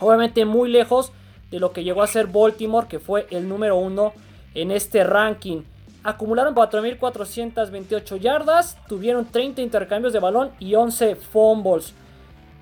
Obviamente 0.00 0.44
muy 0.44 0.70
lejos 0.70 1.12
de 1.50 1.58
lo 1.58 1.72
que 1.72 1.84
llegó 1.84 2.02
a 2.02 2.06
ser 2.06 2.26
Baltimore, 2.26 2.88
que 2.88 2.98
fue 2.98 3.26
el 3.30 3.48
número 3.48 3.76
1 3.76 4.12
en 4.54 4.70
este 4.70 5.04
ranking. 5.04 5.62
Acumularon 6.04 6.54
4.428 6.54 8.18
yardas, 8.18 8.76
tuvieron 8.88 9.26
30 9.26 9.60
intercambios 9.60 10.12
de 10.12 10.20
balón 10.20 10.50
y 10.58 10.74
11 10.74 11.16
fumbles. 11.16 11.92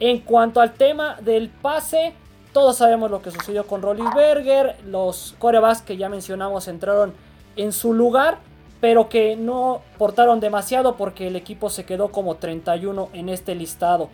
En 0.00 0.20
cuanto 0.20 0.60
al 0.60 0.74
tema 0.74 1.16
del 1.20 1.48
pase, 1.48 2.14
todos 2.52 2.78
sabemos 2.78 3.10
lo 3.10 3.20
que 3.20 3.30
sucedió 3.30 3.66
con 3.66 3.82
Rollinsberger. 3.82 4.76
Los 4.86 5.34
corebacks 5.38 5.82
que 5.82 5.96
ya 5.96 6.08
mencionamos 6.08 6.68
entraron 6.68 7.12
en 7.56 7.72
su 7.72 7.92
lugar, 7.92 8.38
pero 8.80 9.08
que 9.08 9.36
no 9.36 9.82
portaron 9.98 10.40
demasiado 10.40 10.96
porque 10.96 11.26
el 11.26 11.36
equipo 11.36 11.70
se 11.70 11.84
quedó 11.84 12.08
como 12.08 12.36
31 12.36 13.10
en 13.12 13.28
este 13.28 13.54
listado. 13.54 14.08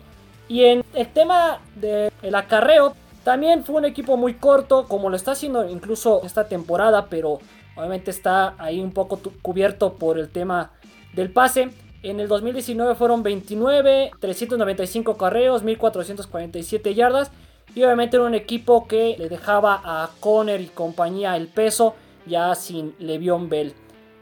Y 0.47 0.65
en 0.65 0.83
el 0.93 1.07
tema 1.07 1.59
del 1.75 2.35
acarreo, 2.35 2.95
también 3.23 3.63
fue 3.63 3.75
un 3.75 3.85
equipo 3.85 4.17
muy 4.17 4.33
corto, 4.33 4.85
como 4.87 5.09
lo 5.09 5.15
está 5.15 5.31
haciendo 5.31 5.67
incluso 5.69 6.21
esta 6.23 6.47
temporada, 6.47 7.07
pero 7.09 7.39
obviamente 7.75 8.11
está 8.11 8.55
ahí 8.57 8.79
un 8.79 8.91
poco 8.91 9.19
cubierto 9.41 9.93
por 9.93 10.17
el 10.17 10.29
tema 10.29 10.71
del 11.13 11.31
pase. 11.31 11.69
En 12.01 12.19
el 12.19 12.27
2019 12.27 12.95
fueron 12.95 13.23
29, 13.23 14.11
395 14.19 15.17
carreos, 15.17 15.63
1447 15.63 16.93
yardas. 16.93 17.31
Y 17.75 17.83
obviamente 17.83 18.17
era 18.17 18.25
un 18.25 18.35
equipo 18.35 18.87
que 18.87 19.15
le 19.17 19.29
dejaba 19.29 19.81
a 19.83 20.09
Conner 20.19 20.61
y 20.61 20.67
compañía 20.67 21.35
el 21.37 21.47
peso 21.47 21.95
ya 22.25 22.53
sin 22.55 22.95
Le'Veon 22.99 23.49
Bell. 23.49 23.73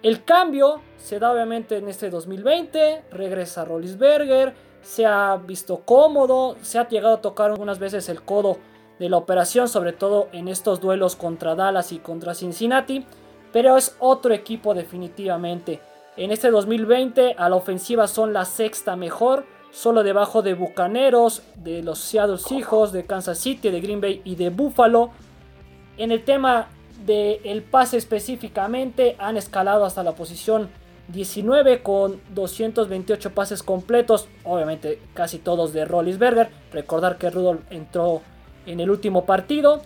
El 0.04 0.24
cambio 0.24 0.82
se 0.98 1.20
da 1.20 1.32
obviamente 1.32 1.78
en 1.78 1.88
este 1.88 2.10
2020, 2.10 3.04
regresa 3.12 3.66
Rollisberger, 3.66 4.56
se 4.82 5.06
ha 5.06 5.36
visto 5.36 5.82
cómodo, 5.86 6.56
se 6.62 6.80
ha 6.80 6.88
llegado 6.88 7.16
a 7.16 7.22
tocar 7.22 7.52
algunas 7.52 7.78
veces 7.78 8.10
el 8.10 8.24
codo 8.24 8.58
de 9.00 9.10
la 9.10 9.18
operación, 9.18 9.68
sobre 9.68 9.94
todo 9.94 10.28
en 10.32 10.48
estos 10.48 10.80
duelos 10.82 11.16
contra 11.16 11.56
Dallas 11.56 11.92
y 11.92 12.00
contra 12.00 12.34
Cincinnati, 12.34 13.06
pero 13.52 13.78
es 13.78 13.96
otro 14.00 14.34
equipo 14.34 14.74
definitivamente. 14.74 15.80
En 16.18 16.32
este 16.32 16.52
2020 16.52 17.36
a 17.38 17.50
la 17.50 17.56
ofensiva 17.56 18.08
son 18.08 18.34
la 18.34 18.46
sexta 18.46 18.96
mejor, 18.96 19.46
solo 19.72 20.04
debajo 20.04 20.42
de 20.42 20.54
Bucaneros, 20.54 21.42
de 21.56 21.82
los 21.82 22.00
Seattle 22.00 22.38
Seahawks, 22.38 22.92
de 22.92 23.06
Kansas 23.06 23.38
City, 23.38 23.70
de 23.70 23.82
Green 23.82 24.02
Bay 24.02 24.22
y 24.26 24.36
de 24.36 24.50
Buffalo. 24.50 25.12
En 25.98 26.12
el 26.12 26.24
tema 26.24 26.68
del 27.06 27.64
pase 27.64 27.98
específicamente 27.98 29.16
han 29.20 29.38
escalado 29.38 29.86
hasta 29.86 30.04
la 30.04 30.12
posición 30.14 30.70
19 31.08 31.82
con 31.82 32.22
228 32.34 33.32
pases 33.32 33.64
completos, 33.64 34.28
obviamente 34.44 35.00
casi 35.14 35.40
todos 35.40 35.74
de 35.74 35.86
Rollinsberger. 35.86 36.50
Recordar 36.72 37.18
que 37.18 37.30
Rudolph 37.30 37.62
entró 37.70 38.22
en 38.66 38.80
el 38.80 38.90
último 38.90 39.26
partido. 39.26 39.82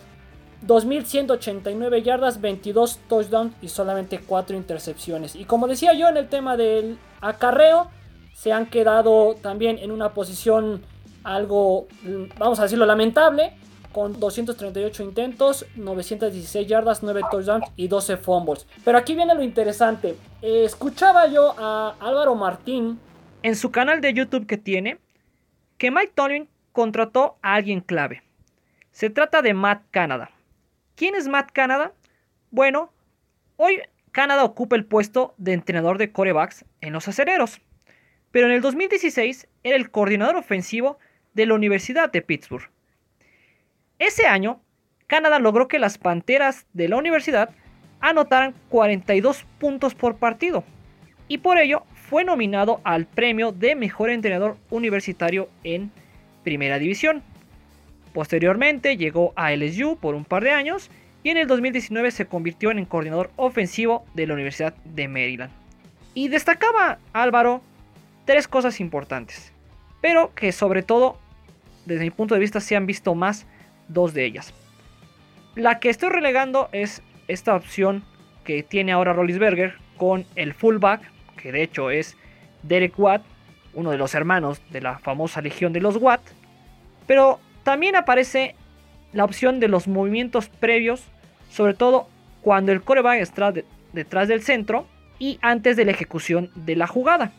2.189 0.66 2.02
yardas, 2.02 2.40
22 2.40 2.98
touchdowns 3.08 3.54
y 3.62 3.68
solamente 3.68 4.20
4 4.20 4.56
intercepciones. 4.56 5.36
Y 5.36 5.44
como 5.44 5.68
decía 5.68 5.92
yo 5.94 6.08
en 6.08 6.16
el 6.16 6.28
tema 6.28 6.56
del 6.56 6.98
acarreo, 7.20 7.90
se 8.34 8.52
han 8.52 8.66
quedado 8.66 9.34
también 9.34 9.78
en 9.78 9.90
una 9.90 10.12
posición 10.12 10.82
algo, 11.24 11.86
vamos 12.38 12.58
a 12.60 12.64
decirlo, 12.64 12.86
lamentable. 12.86 13.52
Con 13.92 14.20
238 14.20 15.02
intentos, 15.04 15.64
916 15.74 16.68
yardas, 16.68 17.02
9 17.02 17.22
touchdowns 17.30 17.66
y 17.76 17.88
12 17.88 18.18
fumbles. 18.18 18.66
Pero 18.84 18.98
aquí 18.98 19.14
viene 19.14 19.34
lo 19.34 19.42
interesante. 19.42 20.16
escuchaba 20.42 21.26
yo 21.28 21.54
a 21.58 21.94
Álvaro 21.98 22.34
Martín 22.34 23.00
en 23.42 23.56
su 23.56 23.70
canal 23.70 24.00
de 24.00 24.12
YouTube 24.12 24.46
que 24.46 24.58
tiene 24.58 24.98
que 25.78 25.90
Mike 25.90 26.12
Tomlin 26.14 26.48
contrató 26.72 27.36
a 27.42 27.54
alguien 27.54 27.80
clave. 27.80 28.22
Se 28.90 29.08
trata 29.08 29.40
de 29.40 29.54
Matt 29.54 29.84
Canada. 29.90 30.30
¿Quién 30.96 31.14
es 31.14 31.28
Matt 31.28 31.50
Canada? 31.52 31.92
Bueno, 32.50 32.90
hoy 33.56 33.82
Canada 34.12 34.44
ocupa 34.44 34.76
el 34.76 34.86
puesto 34.86 35.34
de 35.36 35.52
entrenador 35.52 35.98
de 35.98 36.10
corebacks 36.10 36.64
en 36.80 36.94
los 36.94 37.06
acereros. 37.06 37.60
Pero 38.30 38.46
en 38.46 38.54
el 38.54 38.62
2016 38.62 39.46
era 39.62 39.76
el 39.76 39.90
coordinador 39.90 40.36
ofensivo 40.36 40.98
de 41.34 41.44
la 41.44 41.52
Universidad 41.52 42.10
de 42.10 42.22
Pittsburgh. 42.22 42.70
Ese 43.98 44.26
año, 44.26 44.62
Canadá 45.06 45.38
logró 45.38 45.68
que 45.68 45.78
las 45.78 45.98
Panteras 45.98 46.64
de 46.72 46.88
la 46.88 46.96
universidad 46.96 47.50
anotaran 48.00 48.54
42 48.70 49.44
puntos 49.58 49.94
por 49.94 50.16
partido 50.16 50.64
y 51.28 51.38
por 51.38 51.58
ello 51.58 51.84
fue 51.92 52.24
nominado 52.24 52.80
al 52.84 53.04
premio 53.04 53.52
de 53.52 53.74
mejor 53.74 54.08
entrenador 54.08 54.56
universitario 54.70 55.50
en 55.62 55.90
Primera 56.42 56.78
División. 56.78 57.22
Posteriormente 58.16 58.96
llegó 58.96 59.34
a 59.36 59.52
LSU 59.54 59.98
por 60.00 60.14
un 60.14 60.24
par 60.24 60.42
de 60.42 60.50
años 60.50 60.90
y 61.22 61.28
en 61.28 61.36
el 61.36 61.46
2019 61.46 62.10
se 62.10 62.24
convirtió 62.24 62.70
en 62.70 62.78
el 62.78 62.88
coordinador 62.88 63.30
ofensivo 63.36 64.06
de 64.14 64.26
la 64.26 64.32
Universidad 64.32 64.74
de 64.86 65.06
Maryland. 65.06 65.52
Y 66.14 66.28
destacaba 66.28 66.96
Álvaro 67.12 67.60
tres 68.24 68.48
cosas 68.48 68.80
importantes, 68.80 69.52
pero 70.00 70.32
que 70.34 70.50
sobre 70.52 70.82
todo 70.82 71.18
desde 71.84 72.04
mi 72.04 72.10
punto 72.10 72.32
de 72.32 72.40
vista 72.40 72.58
se 72.60 72.74
han 72.74 72.86
visto 72.86 73.14
más 73.14 73.46
dos 73.88 74.14
de 74.14 74.24
ellas. 74.24 74.54
La 75.54 75.78
que 75.78 75.90
estoy 75.90 76.08
relegando 76.08 76.70
es 76.72 77.02
esta 77.28 77.54
opción 77.54 78.02
que 78.44 78.62
tiene 78.62 78.92
ahora 78.92 79.12
Rollinsberger 79.12 79.74
con 79.98 80.24
el 80.36 80.54
fullback, 80.54 81.02
que 81.36 81.52
de 81.52 81.62
hecho 81.62 81.90
es 81.90 82.16
Derek 82.62 82.98
Watt, 82.98 83.20
uno 83.74 83.90
de 83.90 83.98
los 83.98 84.14
hermanos 84.14 84.62
de 84.70 84.80
la 84.80 85.00
famosa 85.00 85.42
Legión 85.42 85.74
de 85.74 85.82
los 85.82 85.98
Watt. 85.98 86.22
Pero 87.06 87.40
también 87.66 87.96
aparece 87.96 88.54
la 89.12 89.24
opción 89.24 89.58
de 89.58 89.66
los 89.66 89.88
movimientos 89.88 90.48
previos, 90.48 91.02
sobre 91.50 91.74
todo 91.74 92.08
cuando 92.40 92.70
el 92.70 92.80
coreback 92.80 93.18
está 93.18 93.52
detrás 93.92 94.28
del 94.28 94.44
centro 94.44 94.86
y 95.18 95.40
antes 95.42 95.76
de 95.76 95.84
la 95.84 95.90
ejecución 95.90 96.52
de 96.54 96.76
la 96.76 96.86
jugada. 96.86 97.32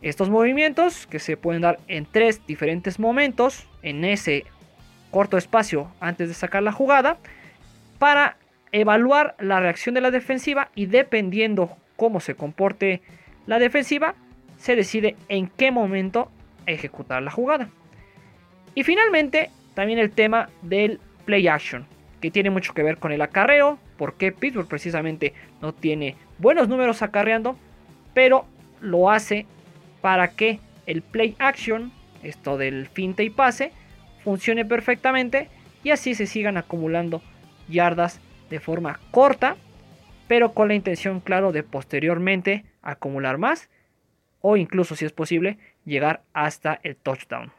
Estos 0.00 0.30
movimientos 0.30 1.08
que 1.08 1.18
se 1.18 1.36
pueden 1.36 1.62
dar 1.62 1.80
en 1.88 2.06
tres 2.06 2.46
diferentes 2.46 3.00
momentos 3.00 3.66
en 3.82 4.04
ese 4.04 4.44
corto 5.10 5.36
espacio 5.36 5.90
antes 5.98 6.28
de 6.28 6.34
sacar 6.34 6.62
la 6.62 6.70
jugada 6.70 7.16
para 7.98 8.36
evaluar 8.70 9.34
la 9.40 9.58
reacción 9.58 9.96
de 9.96 10.02
la 10.02 10.12
defensiva 10.12 10.70
y 10.76 10.86
dependiendo 10.86 11.76
cómo 11.96 12.20
se 12.20 12.36
comporte 12.36 13.02
la 13.46 13.58
defensiva 13.58 14.14
se 14.56 14.76
decide 14.76 15.16
en 15.28 15.48
qué 15.48 15.72
momento 15.72 16.30
ejecutar 16.64 17.20
la 17.24 17.32
jugada. 17.32 17.70
Y 18.76 18.84
finalmente 18.84 19.50
también 19.74 19.98
el 19.98 20.10
tema 20.10 20.48
del 20.62 21.00
play 21.24 21.48
action, 21.48 21.86
que 22.20 22.30
tiene 22.30 22.50
mucho 22.50 22.74
que 22.74 22.82
ver 22.82 22.98
con 22.98 23.12
el 23.12 23.22
acarreo, 23.22 23.78
porque 23.96 24.32
Pittsburgh 24.32 24.68
precisamente 24.68 25.34
no 25.60 25.72
tiene 25.72 26.16
buenos 26.38 26.68
números 26.68 27.02
acarreando, 27.02 27.56
pero 28.12 28.46
lo 28.80 29.10
hace 29.10 29.46
para 30.00 30.28
que 30.28 30.60
el 30.86 31.02
play 31.02 31.36
action, 31.38 31.92
esto 32.22 32.56
del 32.56 32.86
finta 32.86 33.22
y 33.22 33.30
pase, 33.30 33.72
funcione 34.22 34.64
perfectamente 34.64 35.48
y 35.82 35.90
así 35.90 36.14
se 36.14 36.26
sigan 36.26 36.56
acumulando 36.56 37.22
yardas 37.68 38.20
de 38.50 38.60
forma 38.60 39.00
corta, 39.10 39.56
pero 40.28 40.52
con 40.52 40.68
la 40.68 40.74
intención, 40.74 41.20
claro, 41.20 41.52
de 41.52 41.62
posteriormente 41.62 42.64
acumular 42.82 43.38
más 43.38 43.68
o 44.40 44.56
incluso, 44.56 44.94
si 44.94 45.06
es 45.06 45.12
posible, 45.12 45.58
llegar 45.86 46.22
hasta 46.34 46.78
el 46.82 46.96
touchdown. 46.96 47.50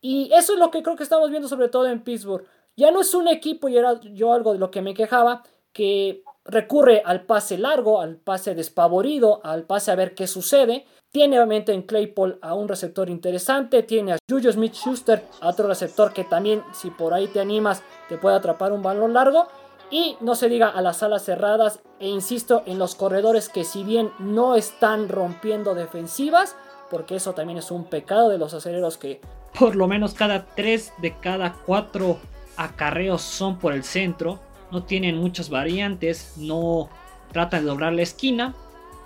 Y 0.00 0.30
eso 0.32 0.54
es 0.54 0.58
lo 0.58 0.70
que 0.70 0.82
creo 0.82 0.96
que 0.96 1.02
estamos 1.02 1.30
viendo 1.30 1.48
sobre 1.48 1.68
todo 1.68 1.86
en 1.86 2.02
Pittsburgh. 2.02 2.44
Ya 2.76 2.90
no 2.90 3.00
es 3.00 3.14
un 3.14 3.28
equipo, 3.28 3.68
y 3.68 3.76
era 3.76 4.00
yo 4.00 4.32
algo 4.32 4.52
de 4.52 4.58
lo 4.58 4.70
que 4.70 4.82
me 4.82 4.94
quejaba, 4.94 5.42
que 5.72 6.22
recurre 6.44 7.02
al 7.04 7.26
pase 7.26 7.58
largo, 7.58 8.00
al 8.00 8.16
pase 8.16 8.54
despavorido, 8.54 9.40
al 9.44 9.64
pase 9.64 9.90
a 9.90 9.96
ver 9.96 10.14
qué 10.14 10.26
sucede. 10.26 10.86
Tiene 11.10 11.38
obviamente 11.38 11.72
en 11.72 11.82
Claypool 11.82 12.38
a 12.42 12.54
un 12.54 12.68
receptor 12.68 13.10
interesante, 13.10 13.82
tiene 13.82 14.12
a 14.12 14.18
Juju 14.30 14.52
Smith-Schuster, 14.52 15.24
a 15.40 15.48
otro 15.48 15.66
receptor 15.66 16.12
que 16.12 16.24
también, 16.24 16.62
si 16.72 16.90
por 16.90 17.14
ahí 17.14 17.26
te 17.26 17.40
animas, 17.40 17.82
te 18.08 18.18
puede 18.18 18.36
atrapar 18.36 18.72
un 18.72 18.82
balón 18.82 19.12
largo. 19.12 19.48
Y 19.90 20.16
no 20.20 20.34
se 20.34 20.50
diga 20.50 20.68
a 20.68 20.82
las 20.82 21.02
alas 21.02 21.24
cerradas 21.24 21.80
e 21.98 22.08
insisto 22.08 22.62
en 22.66 22.78
los 22.78 22.94
corredores 22.94 23.48
que 23.48 23.64
si 23.64 23.84
bien 23.84 24.12
no 24.18 24.54
están 24.54 25.08
rompiendo 25.08 25.74
defensivas, 25.74 26.56
porque 26.90 27.16
eso 27.16 27.32
también 27.32 27.58
es 27.58 27.70
un 27.70 27.84
pecado 27.84 28.28
de 28.28 28.38
los 28.38 28.52
aceleros 28.52 28.98
que 28.98 29.20
por 29.58 29.76
lo 29.76 29.88
menos 29.88 30.14
cada 30.14 30.46
3 30.46 30.94
de 30.98 31.16
cada 31.16 31.52
4 31.52 32.18
acarreos 32.56 33.22
son 33.22 33.58
por 33.58 33.72
el 33.72 33.84
centro, 33.84 34.38
no 34.70 34.84
tienen 34.84 35.16
muchas 35.16 35.50
variantes, 35.50 36.34
no 36.36 36.88
tratan 37.32 37.62
de 37.62 37.68
doblar 37.68 37.92
la 37.92 38.02
esquina, 38.02 38.54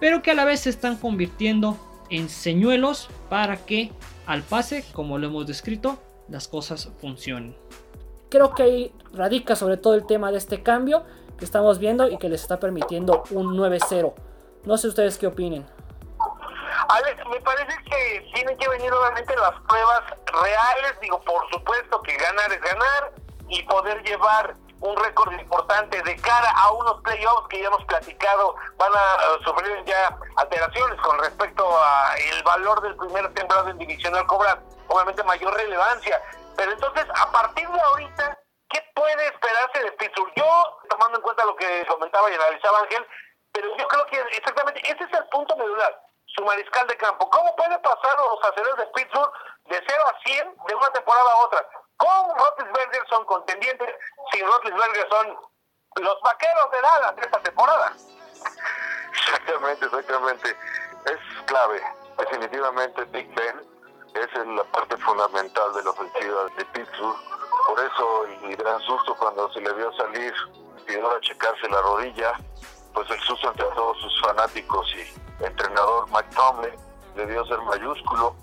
pero 0.01 0.23
que 0.23 0.33
a 0.33 0.35
la 0.35 0.45
vez 0.45 0.61
se 0.61 0.71
están 0.71 0.97
convirtiendo 0.97 1.77
en 2.11 2.29
señuelos 2.29 3.09
para 3.29 3.57
que 3.57 3.93
al 4.27 4.43
pase, 4.43 4.85
como 4.93 5.19
lo 5.19 5.29
hemos 5.29 5.47
descrito, 5.47 5.99
las 6.29 6.49
cosas 6.49 6.91
funcionen. 7.01 7.55
Creo 8.29 8.55
que 8.55 8.63
ahí 8.63 8.93
radica 9.13 9.57
sobre 9.57 9.77
todo 9.77 9.95
el 9.95 10.07
tema 10.07 10.31
de 10.31 10.39
este 10.39 10.63
cambio 10.63 11.05
que 11.39 11.45
estamos 11.45 11.79
viendo 11.79 12.09
y 12.09 12.19
que 12.19 12.29
les 12.29 12.43
está 12.43 12.59
permitiendo 12.59 13.25
un 13.31 13.57
9-0. 13.57 14.13
No 14.65 14.79
sé 14.79 14.89
ustedes 14.89 15.19
qué 15.19 15.27
opinen. 15.27 15.65
Alex, 16.93 17.27
me 17.27 17.41
parece 17.41 17.75
que 17.85 18.31
tienen 18.35 18.59
que 18.59 18.69
venir 18.69 18.91
nuevamente 18.91 19.35
las 19.35 19.59
pruebas 19.67 20.03
reales. 20.27 21.01
Digo, 21.01 21.19
por 21.23 21.49
supuesto 21.51 22.03
que 22.03 22.15
ganar 22.19 22.53
es 22.53 22.61
ganar 22.61 23.13
y 23.49 23.63
poder 23.63 24.03
llevar 24.03 24.55
un 24.81 24.95
récord 24.97 25.33
importante 25.33 26.03
de 26.03 26.17
cara 26.17 26.51
a 26.51 26.71
unos 26.73 27.01
playoffs 27.01 27.49
que 27.49 27.63
ya 27.63 27.69
hemos 27.69 27.83
platicado 27.87 28.57
van 28.77 28.93
a 28.95 29.43
sufrir 29.43 29.83
ya 29.87 30.19
alteraciones 30.37 31.01
con 31.01 31.19
respecto 31.21 31.65
a 31.83 32.15
el 32.19 32.43
valor 32.43 32.83
del 32.83 32.97
primer 32.97 33.33
temporada 33.33 33.71
en 33.71 33.79
divisional 33.79 34.27
cobra 34.27 34.61
obviamente 34.89 35.23
mayor 35.23 35.55
relevancia 35.55 36.21
pero 36.57 36.73
entonces 36.73 37.07
a 37.15 37.31
partir 37.31 37.69
de 37.69 37.81
ahorita 37.81 38.39
¿qué 38.69 38.85
puede 38.93 39.27
esperarse 39.29 39.85
de 39.85 39.93
Pittsburgh? 39.93 40.33
Yo 40.35 40.81
tomando 40.91 41.19
en 41.19 41.23
cuenta 41.23 41.45
lo 41.45 41.55
que 41.55 41.87
comentaba 41.87 42.29
y 42.29 42.35
analizaba 42.35 42.81
Ángel 42.81 43.07
pero 43.53 43.69
yo 43.77 43.87
creo 43.87 44.07
que 44.07 44.21
exactamente 44.37 44.81
ese 44.81 45.05
es 45.05 45.13
el 45.13 45.25
punto 45.29 45.57
medular 45.57 45.97
su 46.35 46.45
mariscal 46.45 46.87
de 46.87 46.97
campo. 46.97 47.29
¿Cómo 47.31 47.55
puede 47.57 47.79
pasar 47.79 48.17
los 48.19 48.45
aceleros 48.45 48.79
de 48.79 48.87
Pittsburgh 48.89 49.33
de 49.67 49.85
0 49.87 50.03
a 50.07 50.29
100 50.29 50.57
de 50.67 50.75
una 50.75 50.91
temporada 50.91 51.33
a 51.33 51.37
otra? 51.45 51.67
Con 51.97 52.39
Roethlisberger 52.39 53.07
son 53.09 53.25
contendientes, 53.27 53.95
sin 54.33 54.47
Roethlisberger 54.47 55.09
son 55.09 55.39
los 55.97 56.21
vaqueros 56.23 56.71
de 56.71 56.81
Dallas 56.81 57.17
de 57.17 57.23
esta 57.23 57.41
temporada. 57.41 57.93
Exactamente, 59.13 59.87
exactamente. 59.87 60.57
Es 61.05 61.45
clave. 61.47 61.83
Definitivamente 62.19 63.05
Big 63.07 63.35
Ben 63.35 63.61
es 64.15 64.47
la 64.47 64.65
parte 64.65 64.97
fundamental 64.99 65.73
de 65.75 65.83
la 65.85 65.91
ofensiva 65.91 66.45
de 66.57 66.65
Pittsburgh. 66.67 67.17
Por 67.67 67.81
eso 67.81 68.25
el 68.25 68.57
gran 68.57 68.81
susto 68.81 69.15
cuando 69.17 69.53
se 69.53 69.61
le 69.61 69.73
vio 69.75 69.93
salir 69.93 70.35
y 70.89 70.97
a 70.97 71.21
checarse 71.21 71.69
la 71.69 71.81
rodilla, 71.81 72.33
pues 72.95 73.11
el 73.11 73.21
susto 73.21 73.49
entre 73.49 73.67
todos 73.67 73.99
sus 74.01 74.21
fanáticos 74.21 74.87
y 74.95 75.45
entrenador 75.45 76.07
Mike 76.11 76.35
Tomlin 76.35 76.75
debió 77.17 77.45
ser 77.47 77.61
mayúsculo 77.63 78.37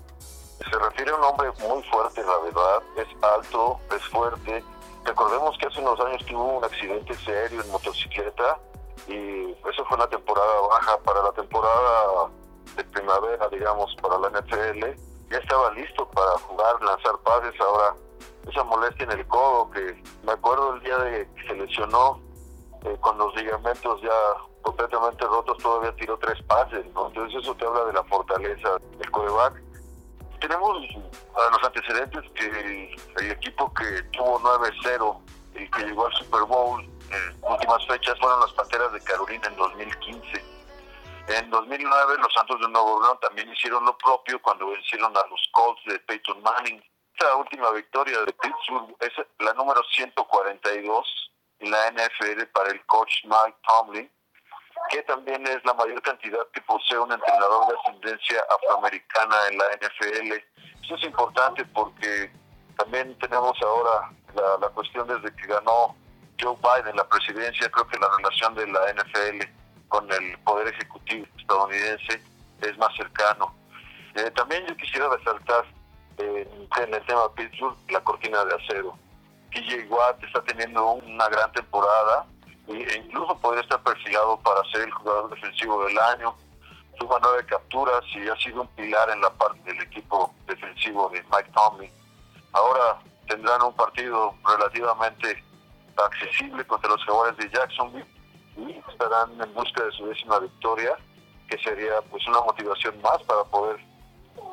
se 0.68 0.78
refiere 0.78 1.10
a 1.10 1.16
un 1.16 1.24
hombre 1.24 1.50
muy 1.60 1.82
fuerte, 1.84 2.22
la 2.22 2.38
verdad. 2.38 2.82
Es 2.96 3.08
alto, 3.22 3.80
es 3.94 4.04
fuerte. 4.08 4.62
Recordemos 5.04 5.56
que 5.58 5.66
hace 5.66 5.80
unos 5.80 5.98
años 6.00 6.24
tuvo 6.26 6.58
un 6.58 6.64
accidente 6.64 7.14
serio 7.14 7.62
en 7.62 7.70
motocicleta 7.70 8.58
y 9.08 9.52
eso 9.52 9.84
fue 9.88 9.96
una 9.96 10.06
temporada 10.08 10.60
baja. 10.68 10.98
Para 10.98 11.22
la 11.22 11.32
temporada 11.32 12.30
de 12.76 12.84
primavera, 12.84 13.48
digamos, 13.48 13.94
para 14.02 14.18
la 14.18 14.28
NFL, 14.28 14.84
ya 15.30 15.38
estaba 15.38 15.70
listo 15.72 16.06
para 16.10 16.32
jugar, 16.46 16.82
lanzar 16.82 17.16
pases. 17.24 17.58
Ahora, 17.60 17.94
esa 18.48 18.62
molestia 18.64 19.04
en 19.04 19.12
el 19.12 19.26
codo, 19.28 19.70
que 19.70 20.02
me 20.24 20.32
acuerdo 20.32 20.74
el 20.74 20.82
día 20.82 20.98
de 20.98 21.28
que 21.34 21.48
se 21.48 21.54
lesionó 21.54 22.20
eh, 22.84 22.96
con 23.00 23.18
los 23.18 23.34
ligamentos 23.34 24.00
ya 24.02 24.10
completamente 24.62 25.24
rotos, 25.24 25.58
todavía 25.58 25.94
tiró 25.96 26.18
tres 26.18 26.42
pases. 26.44 26.84
Entonces, 26.84 27.34
eso 27.34 27.54
te 27.54 27.64
habla 27.64 27.84
de 27.84 27.92
la 27.94 28.04
fortaleza 28.04 28.76
del 28.98 29.10
coreback 29.10 29.70
tenemos 30.40 30.78
a 31.36 31.50
los 31.50 31.62
antecedentes 31.62 32.22
que 32.34 32.46
el, 32.46 33.30
equipo 33.30 33.72
que 33.74 34.02
tuvo 34.12 34.40
9-0 34.40 35.20
y 35.54 35.70
que 35.70 35.84
llegó 35.84 36.06
al 36.06 36.12
Super 36.14 36.42
Bowl 36.44 36.82
en 36.82 37.38
últimas 37.42 37.86
fechas 37.86 38.18
fueron 38.18 38.40
las 38.40 38.52
Panteras 38.52 38.92
de 38.92 39.00
Carolina 39.02 39.46
en 39.46 39.56
2015. 39.56 40.44
En 41.28 41.50
2009 41.50 42.16
los 42.18 42.32
Santos 42.32 42.60
de 42.60 42.68
Nuevo 42.68 42.96
Orleans 42.96 43.20
también 43.20 43.52
hicieron 43.52 43.84
lo 43.84 43.96
propio 43.98 44.40
cuando 44.42 44.68
vencieron 44.68 45.16
a 45.16 45.26
los 45.28 45.40
Colts 45.52 45.82
de 45.86 45.98
Peyton 46.00 46.42
Manning. 46.42 46.82
Esta 47.12 47.36
última 47.36 47.70
victoria 47.72 48.20
de 48.20 48.32
Pittsburgh 48.32 48.96
es 49.00 49.12
la 49.38 49.52
número 49.54 49.82
142 49.94 51.30
en 51.60 51.70
la 51.70 51.90
NFL 51.90 52.42
para 52.52 52.70
el 52.70 52.84
coach 52.86 53.24
Mike 53.24 53.58
Tomlin 53.66 54.10
que 54.88 55.02
también 55.02 55.46
es 55.46 55.64
la 55.64 55.74
mayor 55.74 56.00
cantidad 56.02 56.38
que 56.52 56.60
posee 56.62 56.98
un 56.98 57.12
entrenador 57.12 57.68
de 57.68 57.74
ascendencia 57.78 58.42
afroamericana 58.48 59.36
en 59.50 59.58
la 59.58 59.64
NFL. 59.76 60.32
Eso 60.82 60.94
es 60.94 61.04
importante 61.04 61.64
porque 61.66 62.32
también 62.76 63.16
tenemos 63.18 63.56
ahora 63.62 64.10
la, 64.34 64.58
la 64.58 64.68
cuestión 64.70 65.06
desde 65.06 65.34
que 65.36 65.46
ganó 65.46 65.94
Joe 66.40 66.56
Biden 66.56 66.96
la 66.96 67.08
presidencia, 67.08 67.70
creo 67.70 67.86
que 67.86 67.98
la 67.98 68.08
relación 68.16 68.54
de 68.54 68.66
la 68.68 68.92
NFL 68.92 69.44
con 69.88 70.10
el 70.12 70.38
Poder 70.38 70.68
Ejecutivo 70.68 71.26
estadounidense 71.38 72.22
es 72.62 72.78
más 72.78 72.94
cercano. 72.96 73.54
Eh, 74.14 74.30
también 74.32 74.66
yo 74.66 74.76
quisiera 74.76 75.08
resaltar 75.08 75.64
eh, 76.18 76.48
en 76.78 76.94
el 76.94 77.06
tema 77.06 77.32
Pittsburgh 77.34 77.76
la 77.90 78.00
cortina 78.00 78.44
de 78.44 78.54
acero. 78.54 78.96
TJ 79.50 79.88
Watt 79.88 80.22
está 80.22 80.42
teniendo 80.42 80.92
una 80.92 81.28
gran 81.28 81.50
temporada, 81.52 82.26
e 82.68 82.96
incluso 83.04 83.36
podría 83.38 83.62
estar 83.62 83.82
perfilado 83.82 84.38
para 84.40 84.62
ser 84.70 84.82
el 84.82 84.92
jugador 84.92 85.30
defensivo 85.30 85.84
del 85.84 85.98
año. 85.98 86.34
Suma 86.98 87.18
nueve 87.22 87.44
capturas 87.46 88.02
y 88.14 88.28
ha 88.28 88.36
sido 88.36 88.62
un 88.62 88.68
pilar 88.68 89.10
en 89.10 89.20
la 89.20 89.30
parte 89.30 89.60
del 89.64 89.82
equipo 89.82 90.34
defensivo 90.46 91.08
de 91.08 91.22
Mike 91.22 91.50
Tomlin. 91.54 91.90
Ahora 92.52 93.00
tendrán 93.26 93.62
un 93.62 93.74
partido 93.74 94.34
relativamente 94.46 95.42
accesible 95.96 96.64
contra 96.66 96.90
los 96.90 97.04
jugadores 97.04 97.36
de 97.38 97.50
Jacksonville 97.50 98.06
y 98.56 98.72
estarán 98.90 99.40
en 99.40 99.54
busca 99.54 99.82
de 99.84 99.92
su 99.92 100.06
décima 100.06 100.38
victoria, 100.38 100.96
que 101.48 101.58
sería 101.58 102.00
pues 102.10 102.26
una 102.28 102.40
motivación 102.40 103.00
más 103.02 103.22
para 103.22 103.44
poder 103.44 103.80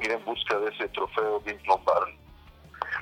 ir 0.02 0.12
en 0.12 0.24
busca 0.26 0.58
de 0.58 0.70
ese 0.70 0.88
trofeo 0.90 1.40
Vince 1.42 1.66
Lombardi. 1.66 2.18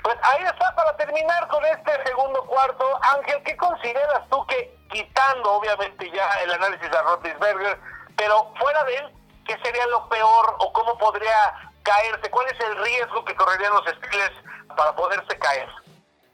Pues 0.02 0.16
ahí 0.22 0.44
está 0.44 0.74
para 0.74 0.96
terminar 0.96 1.48
con 1.48 1.64
este 1.64 1.92
segundo 2.04 2.44
cuarto. 2.46 2.84
Ángel, 3.16 3.42
¿qué 3.44 3.56
consideras 3.56 4.28
tú 4.30 4.44
que, 4.46 4.76
quitando 4.90 5.52
obviamente 5.52 6.10
ya 6.10 6.28
el 6.42 6.52
análisis 6.52 6.90
de 6.90 7.02
Roethlisberger, 7.02 7.78
pero 8.16 8.52
fuera 8.58 8.84
de 8.84 8.96
él, 8.96 9.10
qué 9.46 9.56
sería 9.62 9.86
lo 9.86 10.08
peor 10.08 10.56
o 10.58 10.72
cómo 10.72 10.96
podría 10.98 11.70
caerse? 11.82 12.30
¿Cuál 12.30 12.46
es 12.48 12.60
el 12.60 12.76
riesgo 12.84 13.24
que 13.24 13.34
correrían 13.34 13.72
los 13.72 13.84
Steelers 13.86 14.34
para 14.76 14.94
poderse 14.94 15.38
caer? 15.38 15.68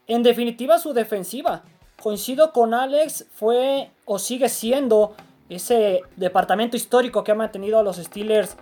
En 0.07 0.23
definitiva, 0.23 0.77
su 0.77 0.93
defensiva. 0.93 1.61
Coincido 2.01 2.51
con 2.51 2.73
Alex, 2.73 3.25
fue 3.33 3.91
o 4.05 4.19
sigue 4.19 4.49
siendo 4.49 5.15
ese 5.49 6.01
departamento 6.15 6.75
histórico 6.75 7.23
que 7.23 7.31
ha 7.31 7.35
mantenido 7.35 7.79
a 7.79 7.83
los 7.83 7.97
Steelers 7.97 8.57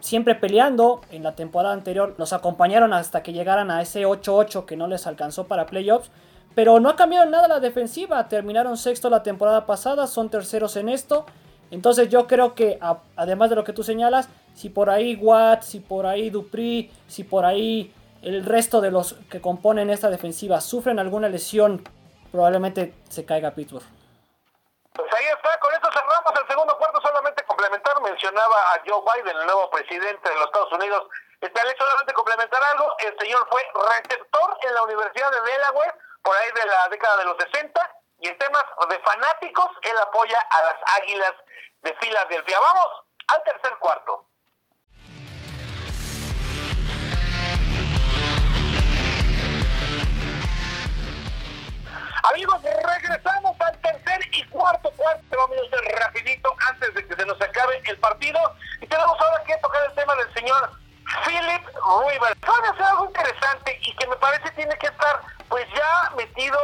siempre 0.00 0.34
peleando. 0.34 1.00
En 1.10 1.22
la 1.22 1.34
temporada 1.34 1.74
anterior 1.74 2.14
los 2.18 2.32
acompañaron 2.32 2.92
hasta 2.92 3.22
que 3.22 3.32
llegaran 3.32 3.70
a 3.70 3.82
ese 3.82 4.06
8-8 4.06 4.64
que 4.64 4.76
no 4.76 4.86
les 4.86 5.06
alcanzó 5.06 5.46
para 5.46 5.66
playoffs. 5.66 6.10
Pero 6.54 6.80
no 6.80 6.88
ha 6.88 6.96
cambiado 6.96 7.28
nada 7.30 7.46
la 7.46 7.60
defensiva. 7.60 8.26
Terminaron 8.28 8.76
sexto 8.76 9.10
la 9.10 9.22
temporada 9.22 9.66
pasada, 9.66 10.06
son 10.06 10.28
terceros 10.28 10.76
en 10.76 10.88
esto. 10.88 11.24
Entonces 11.70 12.08
yo 12.08 12.26
creo 12.26 12.54
que 12.54 12.80
además 13.14 13.50
de 13.50 13.56
lo 13.56 13.64
que 13.64 13.72
tú 13.72 13.82
señalas, 13.82 14.28
si 14.54 14.70
por 14.70 14.90
ahí 14.90 15.14
Watt, 15.16 15.62
si 15.62 15.80
por 15.80 16.06
ahí 16.06 16.30
Dupri, 16.30 16.90
si 17.06 17.24
por 17.24 17.44
ahí 17.44 17.92
el 18.22 18.44
resto 18.44 18.80
de 18.80 18.90
los 18.90 19.14
que 19.30 19.40
componen 19.40 19.90
esta 19.90 20.10
defensiva 20.10 20.60
sufren 20.60 20.98
alguna 20.98 21.28
lesión, 21.28 21.84
probablemente 22.32 22.94
se 23.08 23.24
caiga 23.24 23.52
Pittsburgh. 23.52 23.84
Pues 24.94 25.08
ahí 25.16 25.26
está, 25.26 25.50
con 25.60 25.72
esto 25.74 25.88
cerramos 25.92 26.40
el 26.42 26.48
segundo 26.48 26.76
cuarto, 26.78 27.00
complementar, 27.58 28.00
mencionaba 28.02 28.56
a 28.72 28.82
Joe 28.86 29.02
Biden, 29.02 29.36
el 29.36 29.46
nuevo 29.46 29.68
presidente 29.70 30.28
de 30.28 30.34
los 30.36 30.46
Estados 30.46 30.72
Unidos. 30.72 31.08
Este, 31.40 31.60
solamente 31.76 32.12
complementar 32.12 32.62
algo, 32.62 32.94
el 33.00 33.18
señor 33.18 33.46
fue 33.50 33.62
receptor 33.74 34.58
en 34.62 34.74
la 34.74 34.82
Universidad 34.84 35.30
de 35.32 35.40
Delaware, 35.40 35.94
por 36.22 36.36
ahí 36.36 36.52
de 36.52 36.66
la 36.66 36.88
década 36.88 37.16
de 37.16 37.24
los 37.24 37.36
60, 37.36 37.94
y 38.20 38.28
en 38.28 38.38
temas 38.38 38.64
de 38.88 38.98
fanáticos, 39.00 39.70
él 39.82 39.98
apoya 39.98 40.38
a 40.38 40.62
las 40.62 40.76
Águilas 41.00 41.34
de 41.82 41.94
Filadelfia. 41.94 42.60
Vamos 42.60 43.04
al 43.26 43.42
tercer 43.42 43.76
cuarto. 43.78 44.24
Amigos, 52.30 52.60
regresamos 52.62 53.56
al 53.60 53.78
tercer 53.78 54.20
y 54.32 54.44
cuarto 54.48 54.90
cuarto. 54.96 55.24
Vamos 55.30 55.56
a 55.72 55.98
rapidito 55.98 56.54
antes 56.68 56.94
de 56.94 57.06
que 57.06 57.16
se 57.16 57.24
nos 57.24 57.40
acabe 57.40 57.80
el 57.84 57.98
partido. 57.98 58.38
Y 58.80 58.86
tenemos 58.86 59.18
ahora 59.18 59.42
que 59.44 59.56
tocar 59.58 59.82
el 59.86 59.94
tema 59.94 60.14
del 60.16 60.34
señor 60.34 60.70
Philip 61.24 61.64
Rivers. 62.06 62.40
Van 62.40 62.64
a 62.64 62.70
hacer 62.70 62.82
algo 62.84 63.06
interesante 63.06 63.78
y 63.82 63.96
que 63.96 64.06
me 64.08 64.16
parece 64.16 64.50
tiene 64.50 64.76
que 64.76 64.88
estar 64.88 65.22
pues 65.48 65.66
ya 65.74 66.10
metido 66.16 66.58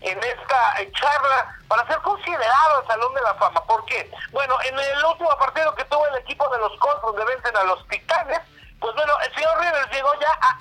en 0.00 0.18
esta 0.18 0.76
charla 0.98 1.54
para 1.68 1.86
ser 1.86 1.98
considerado 1.98 2.78
al 2.78 2.86
Salón 2.86 3.14
de 3.14 3.20
la 3.20 3.34
Fama. 3.34 3.62
¿Por 3.66 3.84
qué? 3.84 4.10
Bueno, 4.32 4.56
en 4.64 4.78
el 4.78 5.04
último 5.04 5.36
partido 5.38 5.74
que 5.74 5.84
tuvo 5.84 6.06
el 6.06 6.16
equipo 6.16 6.48
de 6.48 6.58
los 6.58 6.74
Colts, 6.78 7.02
donde 7.02 7.24
vencen 7.26 7.56
a 7.56 7.64
los 7.64 7.86
Titanes, 7.88 8.40
pues 8.80 8.94
bueno, 8.94 9.12
el 9.26 9.34
señor 9.34 9.60
Rivers 9.60 9.90
llegó 9.92 10.14
ya 10.18 10.32
a 10.40 10.60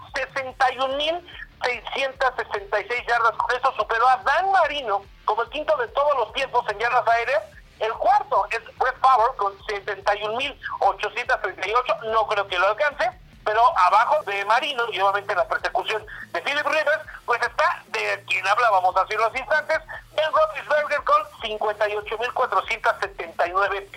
61.666 1.60 3.08
yardas. 3.08 3.34
Con 3.34 3.56
eso 3.56 3.72
superó 3.78 4.08
a 4.08 4.18
Dan 4.18 4.52
Marino 4.52 5.04
como 5.26 5.44
el 5.44 5.50
quinto 5.50 5.78
de 5.78 5.88
todos 5.90 6.18
los 6.18 6.34
tiempos 6.34 6.66
en 6.70 6.80
yardas 6.80 7.08
aéreas. 7.08 7.44
El 7.80 7.94
cuarto 7.94 8.46
es 8.52 8.60
Brett 8.78 8.98
Power 9.00 9.36
con 9.38 9.58
71.838. 9.60 12.02
No 12.12 12.28
creo 12.28 12.48
que 12.48 12.60
lo 12.60 12.68
alcance 12.68 13.10
pero 13.50 13.62
abajo 13.80 14.22
de 14.26 14.46
Marino 14.46 14.84
y 14.92 15.00
obviamente 15.00 15.34
la 15.34 15.48
persecución 15.48 16.06
de 16.34 16.42
Philip 16.42 16.68
Rivers, 16.68 17.02
pues 17.26 17.42
está 17.42 17.82
de 17.88 18.24
quien 18.28 18.48
hablábamos 18.48 18.96
hace 18.96 19.18
unos 19.18 19.36
instantes, 19.36 19.80
Ben 20.16 20.32
Roethlisberger 20.32 21.04
con 21.04 21.24
58.479 21.42 23.88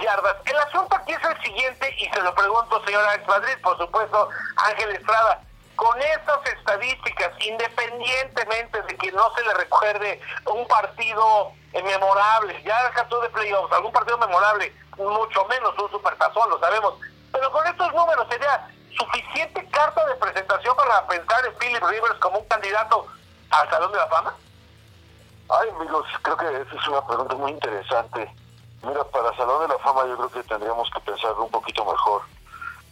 yardas. 0.00 0.36
El 0.46 0.56
asunto 0.56 0.96
aquí 0.96 1.12
es 1.12 1.22
el 1.22 1.38
siguiente, 1.42 1.94
y 1.98 2.08
se 2.08 2.22
lo 2.22 2.34
pregunto, 2.34 2.82
señora 2.86 3.14
Ex 3.16 3.28
Madrid, 3.28 3.52
por 3.62 3.76
supuesto, 3.76 4.30
Ángel 4.56 4.92
Estrada, 4.92 5.42
con 5.76 6.00
estas 6.00 6.46
estadísticas, 6.46 7.32
independientemente 7.40 8.82
de 8.82 8.96
que 8.96 9.12
no 9.12 9.32
se 9.34 9.42
le 9.42 9.54
recuerde 9.54 10.20
un 10.46 10.66
partido 10.66 11.52
memorable, 11.72 12.62
ya 12.64 12.84
deja 12.84 13.08
tú 13.08 13.20
de 13.20 13.28
playoffs, 13.30 13.72
algún 13.72 13.92
partido 13.92 14.18
memorable, 14.18 14.72
mucho 14.96 15.44
menos 15.46 15.76
un 15.78 15.90
supertazón, 15.90 16.48
lo 16.50 16.58
sabemos, 16.60 16.94
pero 17.32 17.50
con 17.50 17.66
estos 17.66 17.92
números 17.92 18.26
sería 18.30 18.68
suficiente 18.96 19.68
carta 19.70 20.06
de 20.06 20.14
presentación 20.14 20.76
para 20.76 21.06
pensar 21.06 21.44
en 21.46 21.54
Philip 21.56 21.82
Rivers 21.82 22.18
como 22.20 22.38
un 22.38 22.46
candidato 22.46 23.06
al 23.50 23.70
Salón 23.70 23.92
de 23.92 23.98
la 23.98 24.06
Fama? 24.06 24.34
Ay, 25.48 25.68
amigos, 25.70 26.06
creo 26.22 26.36
que 26.36 26.46
esa 26.46 26.74
es 26.74 26.88
una 26.88 27.06
pregunta 27.06 27.34
muy 27.34 27.50
interesante. 27.52 28.32
Mira, 28.82 29.04
para 29.04 29.36
Salón 29.36 29.62
de 29.62 29.74
la 29.74 29.78
Fama 29.80 30.06
yo 30.06 30.16
creo 30.16 30.30
que 30.30 30.42
tendríamos 30.48 30.88
que 30.90 31.00
pensar 31.00 31.32
un 31.32 31.50
poquito 31.50 31.84
mejor. 31.84 32.22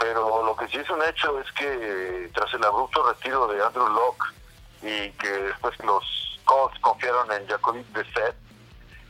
Pero 0.03 0.43
lo 0.45 0.57
que 0.57 0.67
sí 0.67 0.79
es 0.79 0.91
un 0.91 1.01
hecho 1.01 1.38
es 1.38 1.53
que 1.53 2.29
tras 2.35 2.53
el 2.55 2.65
abrupto 2.65 3.05
retiro 3.05 3.47
de 3.47 3.62
Andrew 3.62 3.88
Locke 3.88 4.35
y 4.83 5.11
que 5.12 5.29
después 5.29 5.79
los 5.85 6.41
Colts 6.45 6.77
confiaron 6.81 7.31
en 7.31 7.47
Jacoby 7.47 7.87
Brissett, 7.93 8.35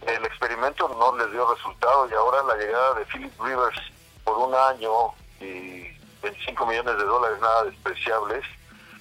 el 0.07 0.23
experimento 0.27 0.89
no 0.89 1.17
les 1.17 1.33
dio 1.33 1.51
resultado 1.51 2.07
y 2.11 2.13
ahora 2.13 2.43
la 2.43 2.57
llegada 2.57 2.95
de 2.97 3.07
Philip 3.07 3.33
Rivers 3.41 3.81
por 4.23 4.37
un 4.37 4.55
año 4.55 5.15
y 5.41 5.89
25 6.21 6.67
millones 6.67 6.99
de 6.99 7.05
dólares 7.05 7.41
nada 7.41 7.65
despreciables, 7.65 8.45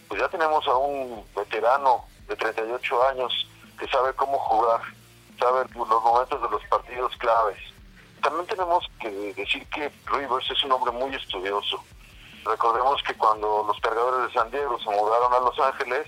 pues 0.07 0.21
ya 0.21 0.29
tenemos 0.29 0.65
a 0.69 0.75
un 0.77 1.25
veterano 1.35 2.05
de 2.29 2.37
38 2.37 3.07
años 3.09 3.49
que 3.77 3.85
sabe 3.89 4.13
cómo 4.13 4.39
jugar, 4.39 4.79
sabe 5.37 5.65
los 5.75 6.03
momentos 6.03 6.41
de 6.41 6.49
los 6.51 6.63
partidos 6.67 7.13
claves. 7.17 7.70
También 8.21 8.45
tenemos 8.47 8.85
que 8.99 9.09
decir 9.33 9.67
que 9.69 9.91
Rivers 10.05 10.49
es 10.51 10.63
un 10.63 10.71
hombre 10.71 10.91
muy 10.91 11.13
estudioso. 11.15 11.83
Recordemos 12.45 13.01
que 13.03 13.15
cuando 13.15 13.63
los 13.67 13.79
cargadores 13.79 14.27
de 14.27 14.39
San 14.39 14.51
Diego 14.51 14.79
se 14.79 14.89
mudaron 14.89 15.33
a 15.33 15.39
Los 15.39 15.59
Ángeles, 15.59 16.07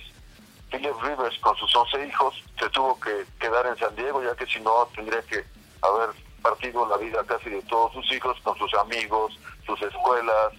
Philip 0.71 0.95
Rivers 1.01 1.37
con 1.39 1.55
sus 1.57 1.75
11 1.75 2.07
hijos 2.07 2.35
se 2.59 2.69
tuvo 2.69 2.99
que 2.99 3.25
quedar 3.39 3.65
en 3.67 3.77
San 3.77 3.95
Diego, 3.95 4.23
ya 4.23 4.35
que 4.35 4.45
si 4.45 4.59
no 4.59 4.87
tendría 4.95 5.21
que 5.23 5.43
haber 5.81 6.09
partido 6.41 6.87
la 6.87 6.97
vida 6.97 7.23
casi 7.25 7.49
de 7.49 7.61
todos 7.63 7.93
sus 7.93 8.11
hijos 8.11 8.37
con 8.43 8.57
sus 8.57 8.73
amigos, 8.75 9.37
sus 9.65 9.81
escuelas, 9.81 10.53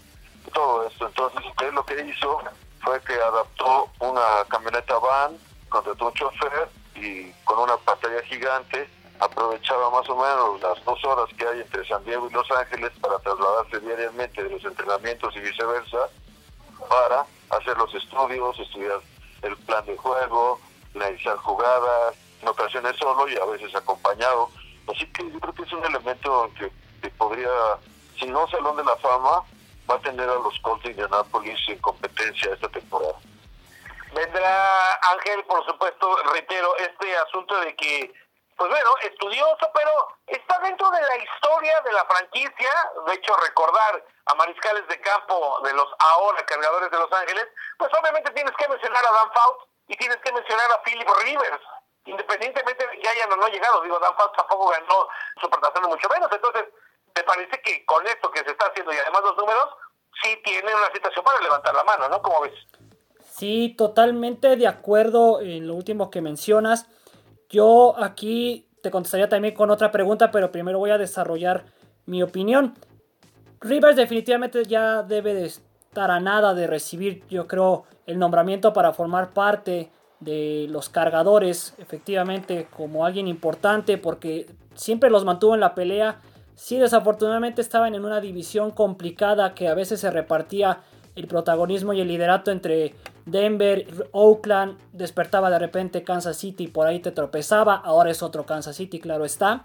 todo 0.53 0.87
esto. 0.87 1.07
Entonces, 1.07 1.45
usted 1.45 1.73
lo 1.73 1.85
que 1.85 2.01
hizo 2.05 2.41
fue 2.83 3.01
que 3.03 3.15
adaptó 3.15 3.89
una 4.01 4.45
camioneta 4.49 4.99
van, 4.99 5.37
contrató 5.69 6.07
un 6.07 6.15
chofer 6.15 6.69
y 6.95 7.31
con 7.45 7.59
una 7.59 7.77
pantalla 7.79 8.23
gigante 8.23 8.89
aprovechaba 9.21 9.91
más 9.91 10.09
o 10.09 10.17
menos 10.17 10.61
las 10.61 10.85
dos 10.85 11.03
horas 11.05 11.29
que 11.37 11.47
hay 11.47 11.61
entre 11.61 11.87
San 11.87 12.05
Diego 12.05 12.29
y 12.29 12.33
Los 12.33 12.51
Ángeles 12.51 12.91
para 13.01 13.19
trasladarse 13.19 13.81
diariamente 13.81 14.43
de 14.43 14.51
los 14.51 14.65
entrenamientos 14.65 15.35
y 15.37 15.41
viceversa 15.41 16.09
para 16.89 17.27
hacer 17.51 17.77
los 17.77 17.95
estudios, 17.95 18.59
estudiar 18.59 19.01
el 19.43 19.57
plan 19.59 19.85
de 19.87 19.97
juego, 19.97 20.61
analizar 20.95 21.37
jugadas, 21.39 22.15
en 22.43 22.49
ocasiones 22.49 22.97
solo 22.97 23.29
y 23.29 23.37
a 23.37 23.45
veces 23.47 23.75
acompañado. 23.75 24.51
Así 24.89 25.07
que 25.13 25.31
yo 25.31 25.41
creo 25.41 25.55
que 25.55 25.63
es 25.63 25.73
un 25.73 25.85
elemento 25.85 26.51
que, 26.59 27.11
podría, 27.11 27.49
si 28.19 28.27
no 28.27 28.49
Salón 28.49 28.77
de 28.77 28.85
la 28.85 28.97
Fama, 28.97 29.43
va 29.91 29.95
a 29.95 30.01
tener 30.01 30.29
a 30.29 30.35
los 30.35 30.59
Colts 30.61 30.85
de 30.85 30.91
Indianapolis 30.91 31.59
en 31.69 31.79
competencia 31.79 32.53
esta 32.53 32.69
temporada. 32.69 33.15
Vendrá 34.15 34.69
Ángel, 35.13 35.43
por 35.45 35.65
supuesto, 35.67 36.17
reitero, 36.33 36.77
este 36.77 37.17
asunto 37.17 37.59
de 37.61 37.75
que, 37.75 38.13
pues 38.57 38.71
bueno, 38.71 38.91
estudioso, 39.03 39.71
pero 39.75 39.91
está 40.27 40.59
dentro 40.61 40.91
de 40.91 41.03
la 41.03 41.17
historia 41.17 41.81
de 41.81 41.93
la 41.93 42.05
franquicia. 42.05 42.71
De 43.07 43.15
hecho, 43.15 43.37
recordar 43.37 44.05
a 44.27 44.35
mariscales 44.35 44.87
de 44.89 45.01
campo 45.01 45.61
de 45.65 45.73
los 45.75 45.89
ahora 45.99 46.45
cargadores 46.47 46.91
de 46.91 46.99
Los 46.99 47.13
Ángeles, 47.13 47.47
pues 47.79 47.91
obviamente 47.99 48.31
tienes 48.33 48.55
que 48.57 48.69
mencionar 48.69 49.05
a 49.05 49.13
Dan 49.13 49.33
Fouts 49.33 49.65
y 49.89 49.97
tienes 49.97 50.19
que 50.19 50.33
mencionar 50.33 50.73
a 50.73 50.83
Philip 50.83 51.09
Rivers 51.25 51.63
independientemente 52.07 52.87
de 52.87 52.99
que 52.99 53.09
hayan 53.09 53.33
o 53.33 53.37
no 53.37 53.49
llegado, 53.49 53.83
digo, 53.83 53.99
Dan 53.99 54.15
Fouts 54.17 54.37
tampoco 54.37 54.69
ganó 54.69 55.09
Supertazón 55.41 55.89
mucho 55.89 56.09
menos, 56.09 56.31
entonces 56.31 56.65
me 57.15 57.23
parece 57.23 57.61
que 57.63 57.85
con 57.87 58.07
esto 58.07 58.31
que 58.31 58.41
se 58.41 58.51
está 58.51 58.67
haciendo 58.67 58.93
y 58.93 58.99
además 58.99 59.23
los 59.23 59.37
números, 59.37 59.69
sí 60.23 60.37
tiene 60.45 60.75
una 60.75 60.93
situación 60.93 61.25
para 61.25 61.41
levantar 61.41 61.75
la 61.75 61.85
mano, 61.85 62.09
¿no? 62.09 62.21
¿Cómo 62.23 62.43
ves? 62.43 62.53
Sí, 63.31 63.75
totalmente 63.77 64.57
de 64.57 64.69
acuerdo 64.69 65.41
en 65.41 65.67
lo 65.67 65.75
último 65.75 66.11
que 66.11 66.21
mencionas. 66.21 66.87
Yo 67.49 67.95
aquí 68.03 68.69
te 68.83 68.91
contestaría 68.91 69.29
también 69.29 69.55
con 69.55 69.71
otra 69.71 69.91
pregunta, 69.91 70.31
pero 70.31 70.53
primero 70.53 70.79
voy 70.79 70.91
a 70.91 70.99
desarrollar 70.99 71.65
mi 72.07 72.23
opinión. 72.23 72.75
Rivers 73.61 73.97
definitivamente 73.97 74.65
ya 74.65 75.03
debe 75.03 75.35
de 75.35 75.47
estar 75.47 76.11
a 76.11 76.21
nada 76.21 76.55
de 76.55 76.67
recibir, 76.67 77.25
yo 77.29 77.47
creo, 77.47 77.85
el 78.07 78.19
nombramiento 78.19 78.73
para 78.73 78.93
formar 78.93 79.33
parte 79.33 79.91
de 80.21 80.67
los 80.69 80.89
cargadores, 80.89 81.75
efectivamente, 81.79 82.69
como 82.77 83.07
alguien 83.07 83.27
importante, 83.27 83.97
porque 83.99 84.47
siempre 84.75 85.11
los 85.11 85.25
mantuvo 85.25 85.55
en 85.55 85.61
la 85.61 85.75
pelea 85.75 86.21
Sí, 86.55 86.79
desafortunadamente 86.79 87.61
estaban 87.61 87.95
en 87.95 88.05
una 88.05 88.21
división 88.21 88.71
complicada 88.71 89.55
que 89.55 89.69
a 89.69 89.75
veces 89.75 90.01
se 90.01 90.11
repartía 90.11 90.81
el 91.17 91.27
protagonismo 91.27 91.93
y 91.93 92.01
el 92.01 92.09
liderato 92.09 92.51
entre 92.51 92.95
Denver, 93.27 94.09
Oakland, 94.13 94.79
despertaba 94.93 95.51
de 95.51 95.59
repente 95.59 96.03
Kansas 96.03 96.37
City, 96.37 96.69
por 96.69 96.87
ahí 96.87 97.01
te 97.01 97.11
tropezaba, 97.11 97.75
ahora 97.75 98.11
es 98.11 98.23
otro 98.23 98.45
Kansas 98.45 98.77
City, 98.77 99.01
claro 99.01 99.25
está. 99.25 99.65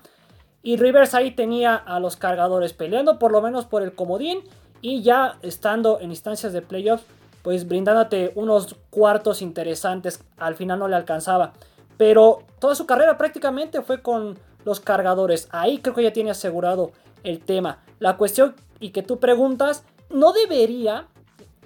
Y 0.61 0.77
Rivers 0.77 1.13
ahí 1.13 1.31
tenía 1.31 1.75
a 1.75 1.99
los 1.99 2.15
cargadores 2.15 2.73
peleando 2.73 3.19
por 3.19 3.31
lo 3.31 3.41
menos 3.41 3.65
por 3.65 3.81
el 3.83 3.93
comodín 3.93 4.39
y 4.81 5.01
ya 5.01 5.37
estando 5.41 5.99
en 5.99 6.09
instancias 6.09 6.53
de 6.53 6.61
playoffs, 6.61 7.05
pues 7.41 7.67
brindándote 7.67 8.31
unos 8.35 8.75
cuartos 8.89 9.41
interesantes, 9.41 10.23
al 10.37 10.55
final 10.55 10.79
no 10.79 10.87
le 10.87 10.95
alcanzaba. 10.95 11.53
Pero 11.97 12.39
toda 12.59 12.75
su 12.75 12.85
carrera 12.85 13.17
prácticamente 13.17 13.81
fue 13.81 14.01
con 14.01 14.37
los 14.65 14.79
cargadores. 14.79 15.47
Ahí 15.51 15.79
creo 15.79 15.95
que 15.95 16.03
ya 16.03 16.13
tiene 16.13 16.31
asegurado 16.31 16.91
el 17.23 17.39
tema. 17.39 17.79
La 17.99 18.17
cuestión 18.17 18.55
y 18.79 18.91
que 18.91 19.03
tú 19.03 19.19
preguntas, 19.19 19.83
no 20.09 20.31
debería 20.31 21.07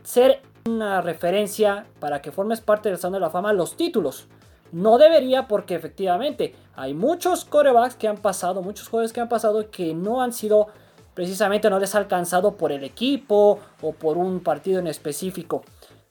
ser 0.03 0.41
una 0.65 1.01
referencia 1.01 1.85
para 1.99 2.21
que 2.21 2.31
formes 2.31 2.61
parte 2.61 2.89
del 2.89 2.97
Salón 2.97 3.13
de 3.13 3.19
la 3.19 3.29
Fama 3.29 3.53
los 3.53 3.75
títulos. 3.75 4.27
No 4.71 4.97
debería 4.97 5.47
porque 5.47 5.75
efectivamente 5.75 6.55
hay 6.75 6.93
muchos 6.93 7.45
corebacks 7.45 7.95
que 7.95 8.07
han 8.07 8.17
pasado, 8.17 8.61
muchos 8.61 8.87
jugadores 8.87 9.13
que 9.13 9.21
han 9.21 9.29
pasado 9.29 9.69
que 9.69 9.93
no 9.93 10.21
han 10.21 10.33
sido 10.33 10.67
precisamente 11.13 11.69
no 11.69 11.79
les 11.79 11.93
ha 11.93 11.99
alcanzado 11.99 12.57
por 12.57 12.71
el 12.71 12.83
equipo 12.83 13.59
o 13.81 13.91
por 13.91 14.17
un 14.17 14.39
partido 14.39 14.79
en 14.79 14.87
específico. 14.87 15.63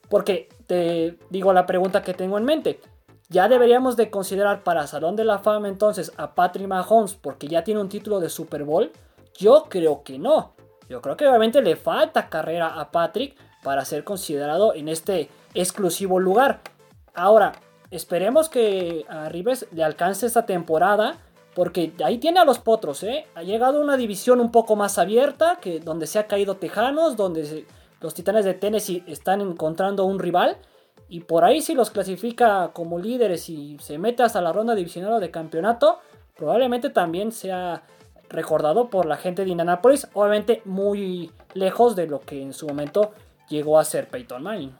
Porque 0.09 0.47
te 0.67 1.17
digo 1.29 1.51
la 1.51 1.65
pregunta 1.65 2.03
que 2.03 2.13
tengo 2.13 2.37
en 2.37 2.45
mente. 2.45 2.79
Ya 3.29 3.49
deberíamos 3.49 3.97
de 3.97 4.09
considerar 4.09 4.63
para 4.63 4.87
Salón 4.87 5.15
de 5.15 5.25
la 5.25 5.39
Fama 5.39 5.67
entonces 5.67 6.13
a 6.17 6.35
Patrick 6.35 6.67
Mahomes 6.67 7.15
porque 7.15 7.47
ya 7.47 7.63
tiene 7.63 7.81
un 7.81 7.89
título 7.89 8.19
de 8.19 8.29
Super 8.29 8.63
Bowl. 8.63 8.91
Yo 9.37 9.65
creo 9.67 10.03
que 10.03 10.19
no. 10.19 10.53
Yo 10.87 11.01
creo 11.01 11.17
que 11.17 11.27
obviamente 11.27 11.61
le 11.61 11.75
falta 11.75 12.29
carrera 12.29 12.79
a 12.79 12.91
Patrick 12.91 13.35
para 13.63 13.85
ser 13.85 14.03
considerado 14.03 14.73
en 14.75 14.89
este 14.89 15.29
exclusivo 15.53 16.19
lugar. 16.19 16.61
Ahora, 17.13 17.53
esperemos 17.91 18.49
que 18.49 19.05
a 19.07 19.29
Rivers 19.29 19.65
le 19.71 19.83
alcance 19.83 20.25
esta 20.25 20.45
temporada. 20.45 21.17
Porque 21.55 21.93
ahí 22.03 22.17
tiene 22.17 22.39
a 22.39 22.45
los 22.45 22.57
potros, 22.57 23.03
¿eh? 23.03 23.27
Ha 23.35 23.43
llegado 23.43 23.79
una 23.79 23.95
división 23.95 24.39
un 24.39 24.51
poco 24.51 24.75
más 24.75 24.97
abierta, 24.97 25.59
que 25.61 25.79
donde 25.79 26.07
se 26.07 26.17
ha 26.17 26.25
caído 26.25 26.55
Tejanos, 26.55 27.15
donde 27.15 27.67
los 28.01 28.15
Titanes 28.15 28.43
de 28.43 28.55
Tennessee 28.55 29.03
están 29.05 29.39
encontrando 29.39 30.03
un 30.05 30.17
rival. 30.17 30.57
Y 31.09 31.19
por 31.19 31.45
ahí 31.45 31.61
si 31.61 31.75
los 31.75 31.91
clasifica 31.91 32.71
como 32.73 32.97
líderes 32.97 33.49
y 33.49 33.77
se 33.79 33.99
mete 33.99 34.23
hasta 34.23 34.41
la 34.41 34.51
ronda 34.51 34.73
divisional 34.73 35.13
o 35.13 35.19
de 35.19 35.29
campeonato, 35.29 35.99
probablemente 36.35 36.89
también 36.89 37.31
sea 37.31 37.83
recordado 38.29 38.89
por 38.89 39.05
la 39.05 39.17
gente 39.17 39.45
de 39.45 39.51
Indianapolis, 39.51 40.07
obviamente 40.13 40.63
muy 40.65 41.29
lejos 41.53 41.95
de 41.95 42.07
lo 42.07 42.19
que 42.19 42.41
en 42.41 42.53
su 42.53 42.67
momento 42.67 43.11
llegó 43.53 43.79
a 43.79 43.85
ser 43.85 44.09
Peyton 44.09 44.41
Manning. 44.41 44.75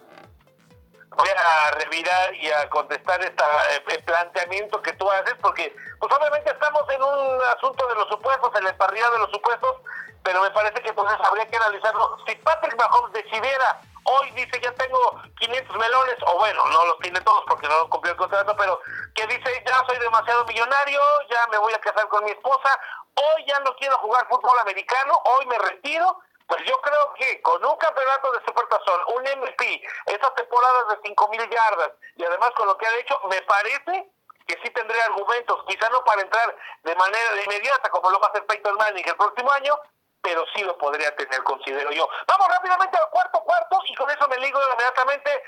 voy 1.16 1.30
a 1.30 1.72
revirar 1.78 2.34
y 2.36 2.50
a 2.50 2.68
contestar 2.70 3.22
este 3.22 4.00
planteamiento 4.04 4.82
que 4.82 4.94
tú 4.94 5.10
haces, 5.12 5.36
porque 5.42 5.76
pues 6.00 6.12
obviamente 6.12 6.50
estamos 6.50 6.84
en 6.90 7.04
un 7.04 7.42
asunto 7.56 7.88
de 7.88 7.96
los 7.96 8.08
supuestos, 8.10 8.52
en 8.56 8.64
la 8.64 8.72
emparrillada 8.72 9.12
de 9.14 9.20
los 9.20 9.32
supuestos, 9.32 9.76
pero 10.24 10.42
me 10.42 10.50
parece 10.52 10.82
que 10.82 10.90
entonces 10.90 11.18
habría 11.24 11.48
que 11.48 11.58
analizarlo. 11.58 12.18
Si 12.26 12.36
Patrick 12.36 12.76
Mahomes 12.78 13.14
decidiera 13.14 13.80
hoy 14.06 14.32
dice 14.32 14.60
ya 14.62 14.72
tengo 14.74 15.22
500 15.40 15.78
melones, 15.78 16.16
o 16.26 16.38
bueno, 16.38 16.66
no 16.66 16.86
los 16.86 17.00
tiene 17.00 17.22
todos 17.22 17.44
porque 17.48 17.68
no 17.68 17.90
cumplió 17.90 18.14
el 18.14 18.18
contrato, 18.18 18.56
pero 18.58 18.80
que 19.14 19.28
dice 19.28 19.64
ya 19.66 19.84
soy 19.88 19.98
demasiado 20.00 20.46
millonario, 20.46 21.00
ya 21.30 21.48
me 21.52 21.58
voy 21.58 21.74
a 21.74 21.80
casar 21.80 22.08
con 22.08 22.24
mi 22.26 22.32
esposa, 22.32 22.80
hoy 23.16 23.46
ya 23.48 23.60
no 23.60 23.76
quiero 23.76 23.98
jugar 24.00 24.28
fútbol 24.28 24.58
americano, 24.60 25.14
hoy 25.26 25.46
me 25.46 25.58
retiro, 25.60 26.20
pues 26.48 26.62
yo 26.66 26.80
creo 26.82 27.14
que 27.16 27.42
con 27.42 27.64
un 27.64 27.78
campeonato 27.78 28.32
de 28.32 28.46
Supertazón, 28.46 29.02
un 29.16 29.24
MVP, 29.24 29.84
esas 30.08 30.36
temporadas 30.36 30.88
de 30.90 31.10
5.000 31.10 31.50
yardas 31.50 31.92
y 32.16 32.24
además 32.24 32.52
con 32.56 32.68
lo 32.68 32.78
que 32.78 32.88
ha 32.88 32.98
hecho, 32.98 33.20
me 33.30 33.42
parece 33.44 34.12
que 34.46 34.60
sí 34.62 34.70
tendría 34.72 35.06
argumentos, 35.06 35.64
quizá 35.68 35.90
no 35.90 36.04
para 36.04 36.22
entrar 36.22 36.56
de 36.84 36.96
manera 36.96 37.44
inmediata 37.46 37.90
como 37.90 38.10
lo 38.10 38.20
va 38.20 38.28
a 38.28 38.30
hacer 38.32 38.46
Peyton 38.46 38.76
Manning 38.76 39.08
el 39.08 39.16
próximo 39.16 39.52
año, 39.52 39.80
pero 40.22 40.44
sí 40.54 40.64
lo 40.64 40.78
podría 40.78 41.16
tener, 41.16 41.44
considero 41.44 41.92
yo. 41.92 42.08
Vamos 42.28 42.48
rápidamente 42.50 42.98
al 42.98 43.10
cuarto 43.10 43.40
cuarto 43.42 43.80
y 43.88 43.96
con 43.96 44.10
eso 44.10 44.28
me 44.28 44.38
ligo 44.38 44.60
inmediatamente. 44.62 45.44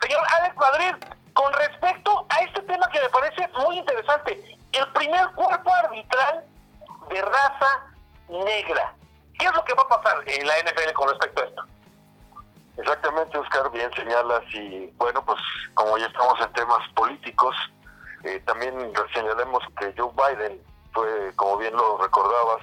Señor 0.00 0.22
Alex 0.38 0.56
Madrid, 0.56 0.94
con 1.34 1.52
respecto 1.52 2.26
a 2.28 2.40
este 2.42 2.62
tema 2.62 2.88
que 2.90 3.00
me 3.00 3.08
parece 3.10 3.48
muy 3.58 3.78
interesante, 3.78 4.58
el 4.72 4.92
primer 4.92 5.26
cuerpo 5.32 5.72
arbitral 5.74 6.44
de 7.10 7.22
raza 7.22 7.86
negra. 8.28 8.94
¿Qué 9.38 9.46
es 9.46 9.54
lo 9.54 9.64
que 9.64 9.74
va 9.74 9.82
a 9.82 10.00
pasar 10.00 10.22
en 10.26 10.46
la 10.46 10.54
NFL 10.60 10.92
con 10.94 11.08
respecto 11.08 11.42
a 11.42 11.44
esto? 11.44 11.62
Exactamente, 12.76 13.38
Oscar, 13.38 13.70
bien 13.70 13.92
señalas 13.94 14.42
y 14.52 14.86
bueno, 14.96 15.24
pues 15.24 15.38
como 15.74 15.96
ya 15.98 16.06
estamos 16.06 16.40
en 16.40 16.52
temas 16.52 16.88
políticos, 16.94 17.54
eh, 18.24 18.40
también 18.46 18.74
señalemos 19.12 19.62
que 19.78 19.94
Joe 19.96 20.10
Biden 20.12 20.60
fue, 20.92 21.32
como 21.36 21.58
bien 21.58 21.74
lo 21.74 21.98
recordabas, 21.98 22.62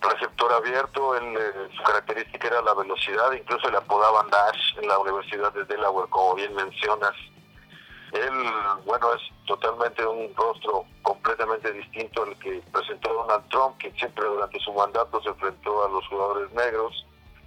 receptor 0.00 0.52
abierto, 0.52 1.16
él, 1.16 1.36
eh, 1.38 1.68
su 1.76 1.82
característica 1.82 2.48
era 2.48 2.60
la 2.62 2.74
velocidad, 2.74 3.32
incluso 3.32 3.70
le 3.70 3.78
apodaban 3.78 4.28
Dash 4.30 4.78
en 4.78 4.88
la 4.88 4.98
Universidad 4.98 5.52
de 5.52 5.64
Delaware, 5.64 6.08
como 6.10 6.34
bien 6.34 6.54
mencionas. 6.54 7.14
Él, 8.12 8.32
bueno, 8.84 9.12
es 9.14 9.22
totalmente 9.46 10.06
un 10.06 10.34
rostro 10.36 10.84
completamente 11.02 11.72
distinto 11.72 12.22
al 12.22 12.38
que 12.38 12.62
presentó 12.72 13.12
Donald 13.12 13.48
Trump, 13.48 13.76
que 13.78 13.90
siempre 13.92 14.24
durante 14.24 14.58
su 14.60 14.72
mandato 14.72 15.20
se 15.22 15.28
enfrentó 15.28 15.84
a 15.84 15.88
los 15.88 16.06
jugadores 16.08 16.52
negros 16.52 17.06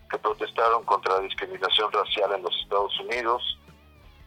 que 0.09 0.17
protestaron 0.17 0.83
contra 0.83 1.15
la 1.15 1.21
discriminación 1.21 1.91
racial 1.91 2.33
en 2.33 2.43
los 2.43 2.55
Estados 2.63 2.99
Unidos 2.99 3.59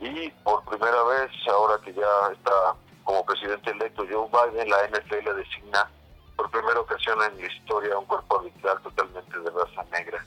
y 0.01 0.31
por 0.43 0.65
primera 0.65 1.03
vez, 1.05 1.31
ahora 1.49 1.83
que 1.85 1.93
ya 1.93 2.33
está 2.33 2.75
como 3.05 3.25
presidente 3.25 3.71
electo 3.71 4.05
Joe 4.11 4.29
Biden, 4.29 4.69
la 4.69 4.89
NFL 4.89 5.37
designa 5.37 5.91
por 6.37 6.51
primera 6.51 6.81
ocasión 6.81 7.19
en 7.23 7.41
la 7.41 7.47
historia 7.47 7.99
un 7.99 8.07
cuerpo 8.07 8.41
arbitral 8.41 8.81
totalmente 8.83 9.39
de 9.39 9.51
raza 9.51 9.85
negra. 9.93 10.25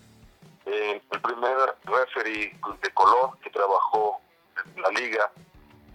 Eh, 0.65 1.02
el 1.12 1.22
primer 1.22 1.76
referee 1.84 2.58
de 2.82 2.89
color 2.94 3.38
que 3.39 3.50
trabajó 3.50 4.20
en 4.76 4.82
la 4.82 4.89
liga 4.89 5.32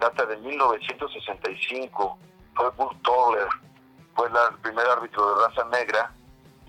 data 0.01 0.25
de 0.25 0.35
1965, 0.37 2.17
fue 2.55 2.69
Bull 2.71 3.01
Toller, 3.03 3.47
fue 4.15 4.27
el 4.27 4.57
primer 4.61 4.85
árbitro 4.87 5.35
de 5.35 5.47
raza 5.47 5.63
negra 5.69 6.11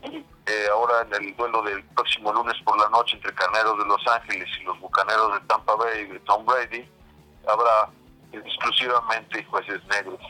y 0.04 0.18
eh, 0.18 0.66
ahora 0.70 1.00
en 1.02 1.14
el 1.14 1.36
duelo 1.36 1.62
del 1.62 1.82
próximo 1.84 2.32
lunes 2.32 2.54
por 2.62 2.78
la 2.78 2.88
noche 2.90 3.16
entre 3.16 3.34
Carneros 3.34 3.78
de 3.78 3.86
Los 3.86 4.06
Ángeles 4.06 4.48
y 4.60 4.64
los 4.64 4.78
Bucaneros 4.80 5.32
de 5.32 5.40
Tampa 5.46 5.74
Bay 5.76 6.06
de 6.06 6.18
Tom 6.20 6.44
Brady, 6.44 6.86
habrá 7.48 7.88
exclusivamente 8.32 9.44
jueces 9.44 9.82
negros. 9.86 10.20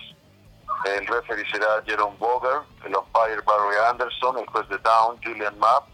El 0.85 1.07
referee 1.07 1.51
será 1.51 1.83
Jerome 1.85 2.17
Boger, 2.19 2.63
el 2.85 2.95
umpire 2.95 3.41
Barry 3.45 3.77
Anderson, 3.91 4.39
el 4.39 4.47
juez 4.47 4.69
de 4.69 4.79
down 4.79 5.19
Julian 5.23 5.59
Mapp, 5.59 5.89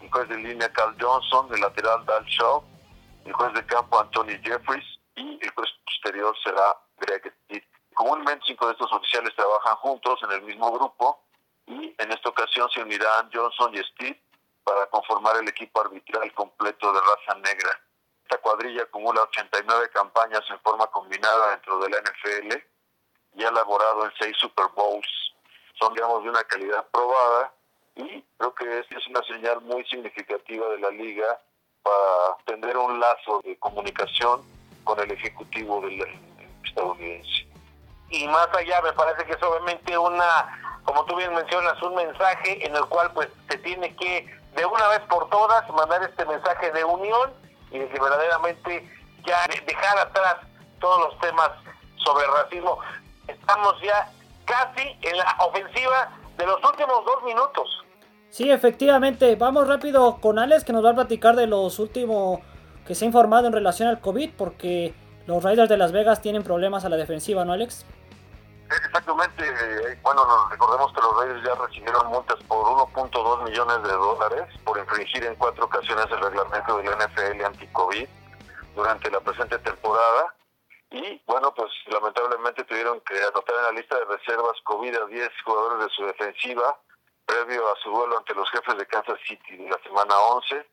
el 0.00 0.10
juez 0.10 0.28
de 0.28 0.36
línea 0.36 0.72
Carl 0.72 0.96
Johnson, 1.00 1.46
el 1.52 1.60
lateral 1.60 2.04
Dal 2.06 2.24
Shaw, 2.24 2.62
el 3.24 3.32
juez 3.32 3.54
de 3.54 3.64
campo 3.66 4.00
Anthony 4.00 4.38
Jeffries 4.42 4.89
y 5.16 5.38
el 5.42 5.52
posterior 5.52 6.36
será 6.42 6.76
Greg 6.98 7.32
Stitt. 7.44 7.64
Comúnmente 7.94 8.44
cinco 8.46 8.66
de 8.66 8.72
estos 8.72 8.92
oficiales 8.92 9.34
trabajan 9.34 9.76
juntos 9.76 10.18
en 10.22 10.32
el 10.32 10.42
mismo 10.42 10.70
grupo 10.72 11.22
y 11.66 11.94
en 11.98 12.12
esta 12.12 12.28
ocasión 12.28 12.68
se 12.70 12.82
unirán 12.82 13.30
Johnson 13.32 13.74
y 13.74 13.78
Steve 13.78 14.20
para 14.64 14.86
conformar 14.86 15.36
el 15.36 15.48
equipo 15.48 15.80
arbitral 15.80 16.32
completo 16.34 16.92
de 16.92 17.00
raza 17.00 17.38
negra. 17.40 17.80
Esta 18.22 18.38
cuadrilla 18.38 18.82
acumula 18.82 19.22
89 19.22 19.90
campañas 19.92 20.42
en 20.50 20.60
forma 20.60 20.86
combinada 20.86 21.50
dentro 21.50 21.78
de 21.80 21.90
la 21.90 21.98
NFL 21.98 22.56
y 23.34 23.44
ha 23.44 23.48
elaborado 23.48 24.04
en 24.04 24.12
seis 24.18 24.36
Super 24.38 24.66
Bowls. 24.74 25.34
Son, 25.78 25.92
digamos, 25.94 26.22
de 26.22 26.30
una 26.30 26.44
calidad 26.44 26.86
probada 26.90 27.52
y 27.96 28.22
creo 28.38 28.54
que 28.54 28.78
es 28.78 29.06
una 29.08 29.22
señal 29.24 29.60
muy 29.62 29.84
significativa 29.86 30.68
de 30.68 30.78
la 30.78 30.90
liga 30.90 31.40
para 31.82 32.36
tener 32.44 32.76
un 32.76 33.00
lazo 33.00 33.40
de 33.42 33.58
comunicación 33.58 34.59
con 34.84 34.98
el 35.00 35.10
ejecutivo 35.10 35.80
del 35.80 36.04
estadounidense. 36.64 37.46
Y 38.10 38.26
más 38.26 38.48
allá, 38.56 38.82
me 38.82 38.92
parece 38.92 39.24
que 39.24 39.32
es 39.32 39.42
obviamente 39.42 39.96
una 39.96 40.48
como 40.84 41.04
tú 41.04 41.16
bien 41.16 41.32
mencionas, 41.34 41.80
un 41.82 41.94
mensaje 41.94 42.66
en 42.66 42.74
el 42.74 42.84
cual 42.86 43.12
pues 43.12 43.28
se 43.48 43.58
tiene 43.58 43.94
que 43.96 44.26
de 44.56 44.66
una 44.66 44.88
vez 44.88 45.00
por 45.08 45.28
todas 45.30 45.68
mandar 45.70 46.02
este 46.02 46.24
mensaje 46.24 46.72
de 46.72 46.84
unión 46.84 47.30
y 47.70 47.78
de 47.78 47.88
que 47.88 48.00
verdaderamente 48.00 48.88
ya 49.24 49.46
dejar 49.66 49.98
atrás 49.98 50.36
todos 50.80 50.98
los 51.06 51.20
temas 51.20 51.50
sobre 51.96 52.26
racismo. 52.26 52.78
Estamos 53.28 53.74
ya 53.82 54.10
casi 54.44 54.96
en 55.02 55.16
la 55.16 55.36
ofensiva 55.38 56.10
de 56.36 56.46
los 56.46 56.56
últimos 56.64 57.04
dos 57.04 57.22
minutos. 57.22 57.68
Sí, 58.30 58.50
efectivamente. 58.50 59.36
Vamos 59.36 59.68
rápido 59.68 60.20
con 60.20 60.38
Alex 60.38 60.64
que 60.64 60.72
nos 60.72 60.84
va 60.84 60.90
a 60.90 60.94
platicar 60.94 61.36
de 61.36 61.46
los 61.46 61.78
últimos 61.78 62.40
que 62.90 62.96
se 62.96 63.04
ha 63.04 63.06
informado 63.06 63.46
en 63.46 63.52
relación 63.52 63.88
al 63.88 64.00
COVID 64.00 64.32
porque 64.36 64.92
los 65.28 65.44
Raiders 65.44 65.68
de 65.68 65.76
Las 65.76 65.92
Vegas 65.92 66.20
tienen 66.20 66.42
problemas 66.42 66.84
a 66.84 66.88
la 66.88 66.96
defensiva, 66.96 67.44
¿no, 67.44 67.52
Alex? 67.52 67.86
Exactamente, 68.68 69.44
eh, 69.46 69.96
bueno, 70.02 70.22
recordemos 70.50 70.92
que 70.92 71.00
los 71.00 71.20
Reyes 71.20 71.44
ya 71.44 71.54
recibieron 71.54 72.08
multas 72.08 72.42
por 72.48 72.66
1.2 72.66 73.44
millones 73.44 73.82
de 73.84 73.92
dólares 73.92 74.42
por 74.64 74.76
infringir 74.76 75.24
en 75.24 75.36
cuatro 75.36 75.66
ocasiones 75.66 76.06
el 76.10 76.18
reglamento 76.18 76.78
del 76.78 76.86
NFL 76.86 77.44
anti-COVID 77.44 78.08
durante 78.74 79.08
la 79.08 79.20
presente 79.20 79.56
temporada. 79.60 80.34
Y 80.90 81.22
bueno, 81.28 81.54
pues 81.54 81.70
lamentablemente 81.92 82.64
tuvieron 82.64 83.00
que 83.02 83.14
anotar 83.22 83.54
en 83.56 83.64
la 83.66 83.80
lista 83.80 84.00
de 84.00 84.04
reservas 84.06 84.60
COVID 84.64 84.96
a 84.96 85.06
10 85.06 85.30
jugadores 85.44 85.78
de 85.78 85.94
su 85.94 86.06
defensiva 86.06 86.76
previo 87.24 87.70
a 87.70 87.76
su 87.84 87.90
duelo 87.90 88.18
ante 88.18 88.34
los 88.34 88.50
jefes 88.50 88.76
de 88.76 88.86
Kansas 88.86 89.20
City 89.28 89.58
de 89.58 89.70
la 89.70 89.78
semana 89.84 90.18
11. 90.18 90.66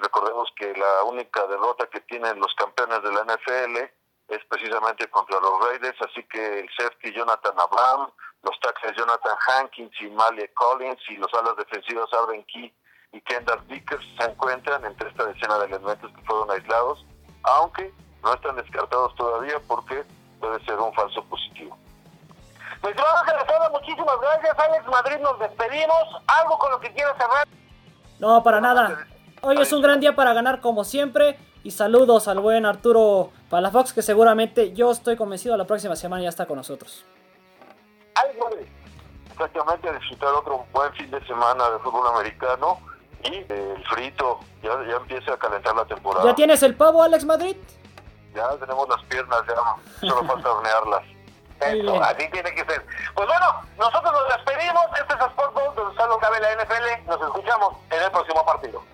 Recordemos 0.00 0.52
que 0.56 0.72
la 0.74 1.04
única 1.04 1.46
derrota 1.46 1.86
que 1.86 2.00
tienen 2.00 2.38
los 2.40 2.54
campeones 2.54 3.02
de 3.02 3.12
la 3.12 3.24
NFL 3.24 3.76
es 4.28 4.44
precisamente 4.48 5.08
contra 5.10 5.38
los 5.40 5.60
Raiders, 5.60 6.00
así 6.02 6.22
que 6.24 6.60
el 6.60 6.68
safety 6.76 7.12
Jonathan 7.12 7.54
Abraham, 7.58 8.10
los 8.42 8.58
tackles 8.60 8.96
Jonathan 8.96 9.36
Hankins 9.48 9.92
y 10.00 10.08
Malia 10.10 10.48
Collins 10.54 11.00
y 11.08 11.16
los 11.16 11.32
alas 11.34 11.56
defensivas 11.56 12.12
Arden 12.12 12.44
Key 12.44 12.72
y 13.12 13.20
Kendall 13.20 13.60
Vickers 13.68 14.04
se 14.18 14.24
encuentran 14.24 14.84
entre 14.84 15.08
esta 15.08 15.26
decena 15.26 15.58
de 15.58 15.66
elementos 15.66 16.10
que 16.12 16.22
fueron 16.22 16.50
aislados, 16.50 17.04
aunque 17.44 17.92
no 18.22 18.34
están 18.34 18.56
descartados 18.56 19.14
todavía 19.14 19.60
porque 19.68 20.04
puede 20.40 20.64
ser 20.64 20.78
un 20.78 20.92
falso 20.94 21.22
positivo. 21.24 21.76
Pues 22.80 22.96
muchísimas 23.70 24.20
gracias 24.20 24.58
Alex 24.58 24.86
Madrid, 24.86 25.16
nos 25.20 25.38
despedimos, 25.38 26.22
algo 26.26 26.58
con 26.58 26.70
lo 26.72 26.80
que 26.80 26.92
quieras 26.92 27.16
cerrar. 27.16 27.46
No, 28.18 28.42
para 28.42 28.60
nada. 28.60 29.06
Hoy 29.46 29.58
es 29.60 29.72
un 29.74 29.82
gran 29.82 30.00
día 30.00 30.16
para 30.16 30.32
ganar 30.32 30.60
como 30.60 30.84
siempre. 30.84 31.38
Y 31.62 31.70
saludos 31.70 32.28
al 32.28 32.40
buen 32.40 32.64
Arturo 32.64 33.30
Palafox, 33.50 33.92
que 33.92 34.02
seguramente 34.02 34.72
yo 34.72 34.90
estoy 34.90 35.16
convencido 35.16 35.56
la 35.56 35.66
próxima 35.66 35.96
semana 35.96 36.22
ya 36.22 36.28
está 36.30 36.46
con 36.46 36.56
nosotros. 36.56 37.04
Exactamente, 39.30 39.92
disfrutar 39.92 40.32
otro 40.34 40.64
buen 40.72 40.92
fin 40.94 41.10
de 41.10 41.24
semana 41.26 41.68
de 41.70 41.78
fútbol 41.80 42.06
americano 42.14 42.78
y 43.24 43.34
el 43.52 43.84
frito, 43.88 44.40
ya, 44.62 44.70
ya 44.88 44.96
empieza 44.96 45.34
a 45.34 45.36
calentar 45.36 45.74
la 45.74 45.84
temporada. 45.84 46.24
¿Ya 46.24 46.34
tienes 46.34 46.62
el 46.62 46.74
pavo, 46.76 47.02
Alex 47.02 47.24
Madrid? 47.24 47.56
Ya 48.34 48.48
tenemos 48.58 48.88
las 48.88 49.02
piernas, 49.04 49.42
ya 49.48 50.08
solo 50.08 50.24
falta 50.26 50.50
hornearlas. 50.52 51.02
Eso, 51.60 52.02
así 52.02 52.28
tiene 52.30 52.54
que 52.54 52.64
ser. 52.64 52.84
Pues 53.14 53.26
bueno, 53.26 53.46
nosotros 53.78 54.12
nos 54.12 54.36
despedimos. 54.36 54.84
Este 55.00 55.14
es 55.14 55.20
Sport 55.20 55.54
donde 55.54 55.96
solo 55.96 56.18
cabe 56.18 56.40
la 56.40 56.54
NFL. 56.54 57.06
Nos 57.08 57.20
escuchamos 57.20 57.74
en 57.90 58.02
el 58.02 58.10
próximo 58.10 58.44
partido. 58.44 58.93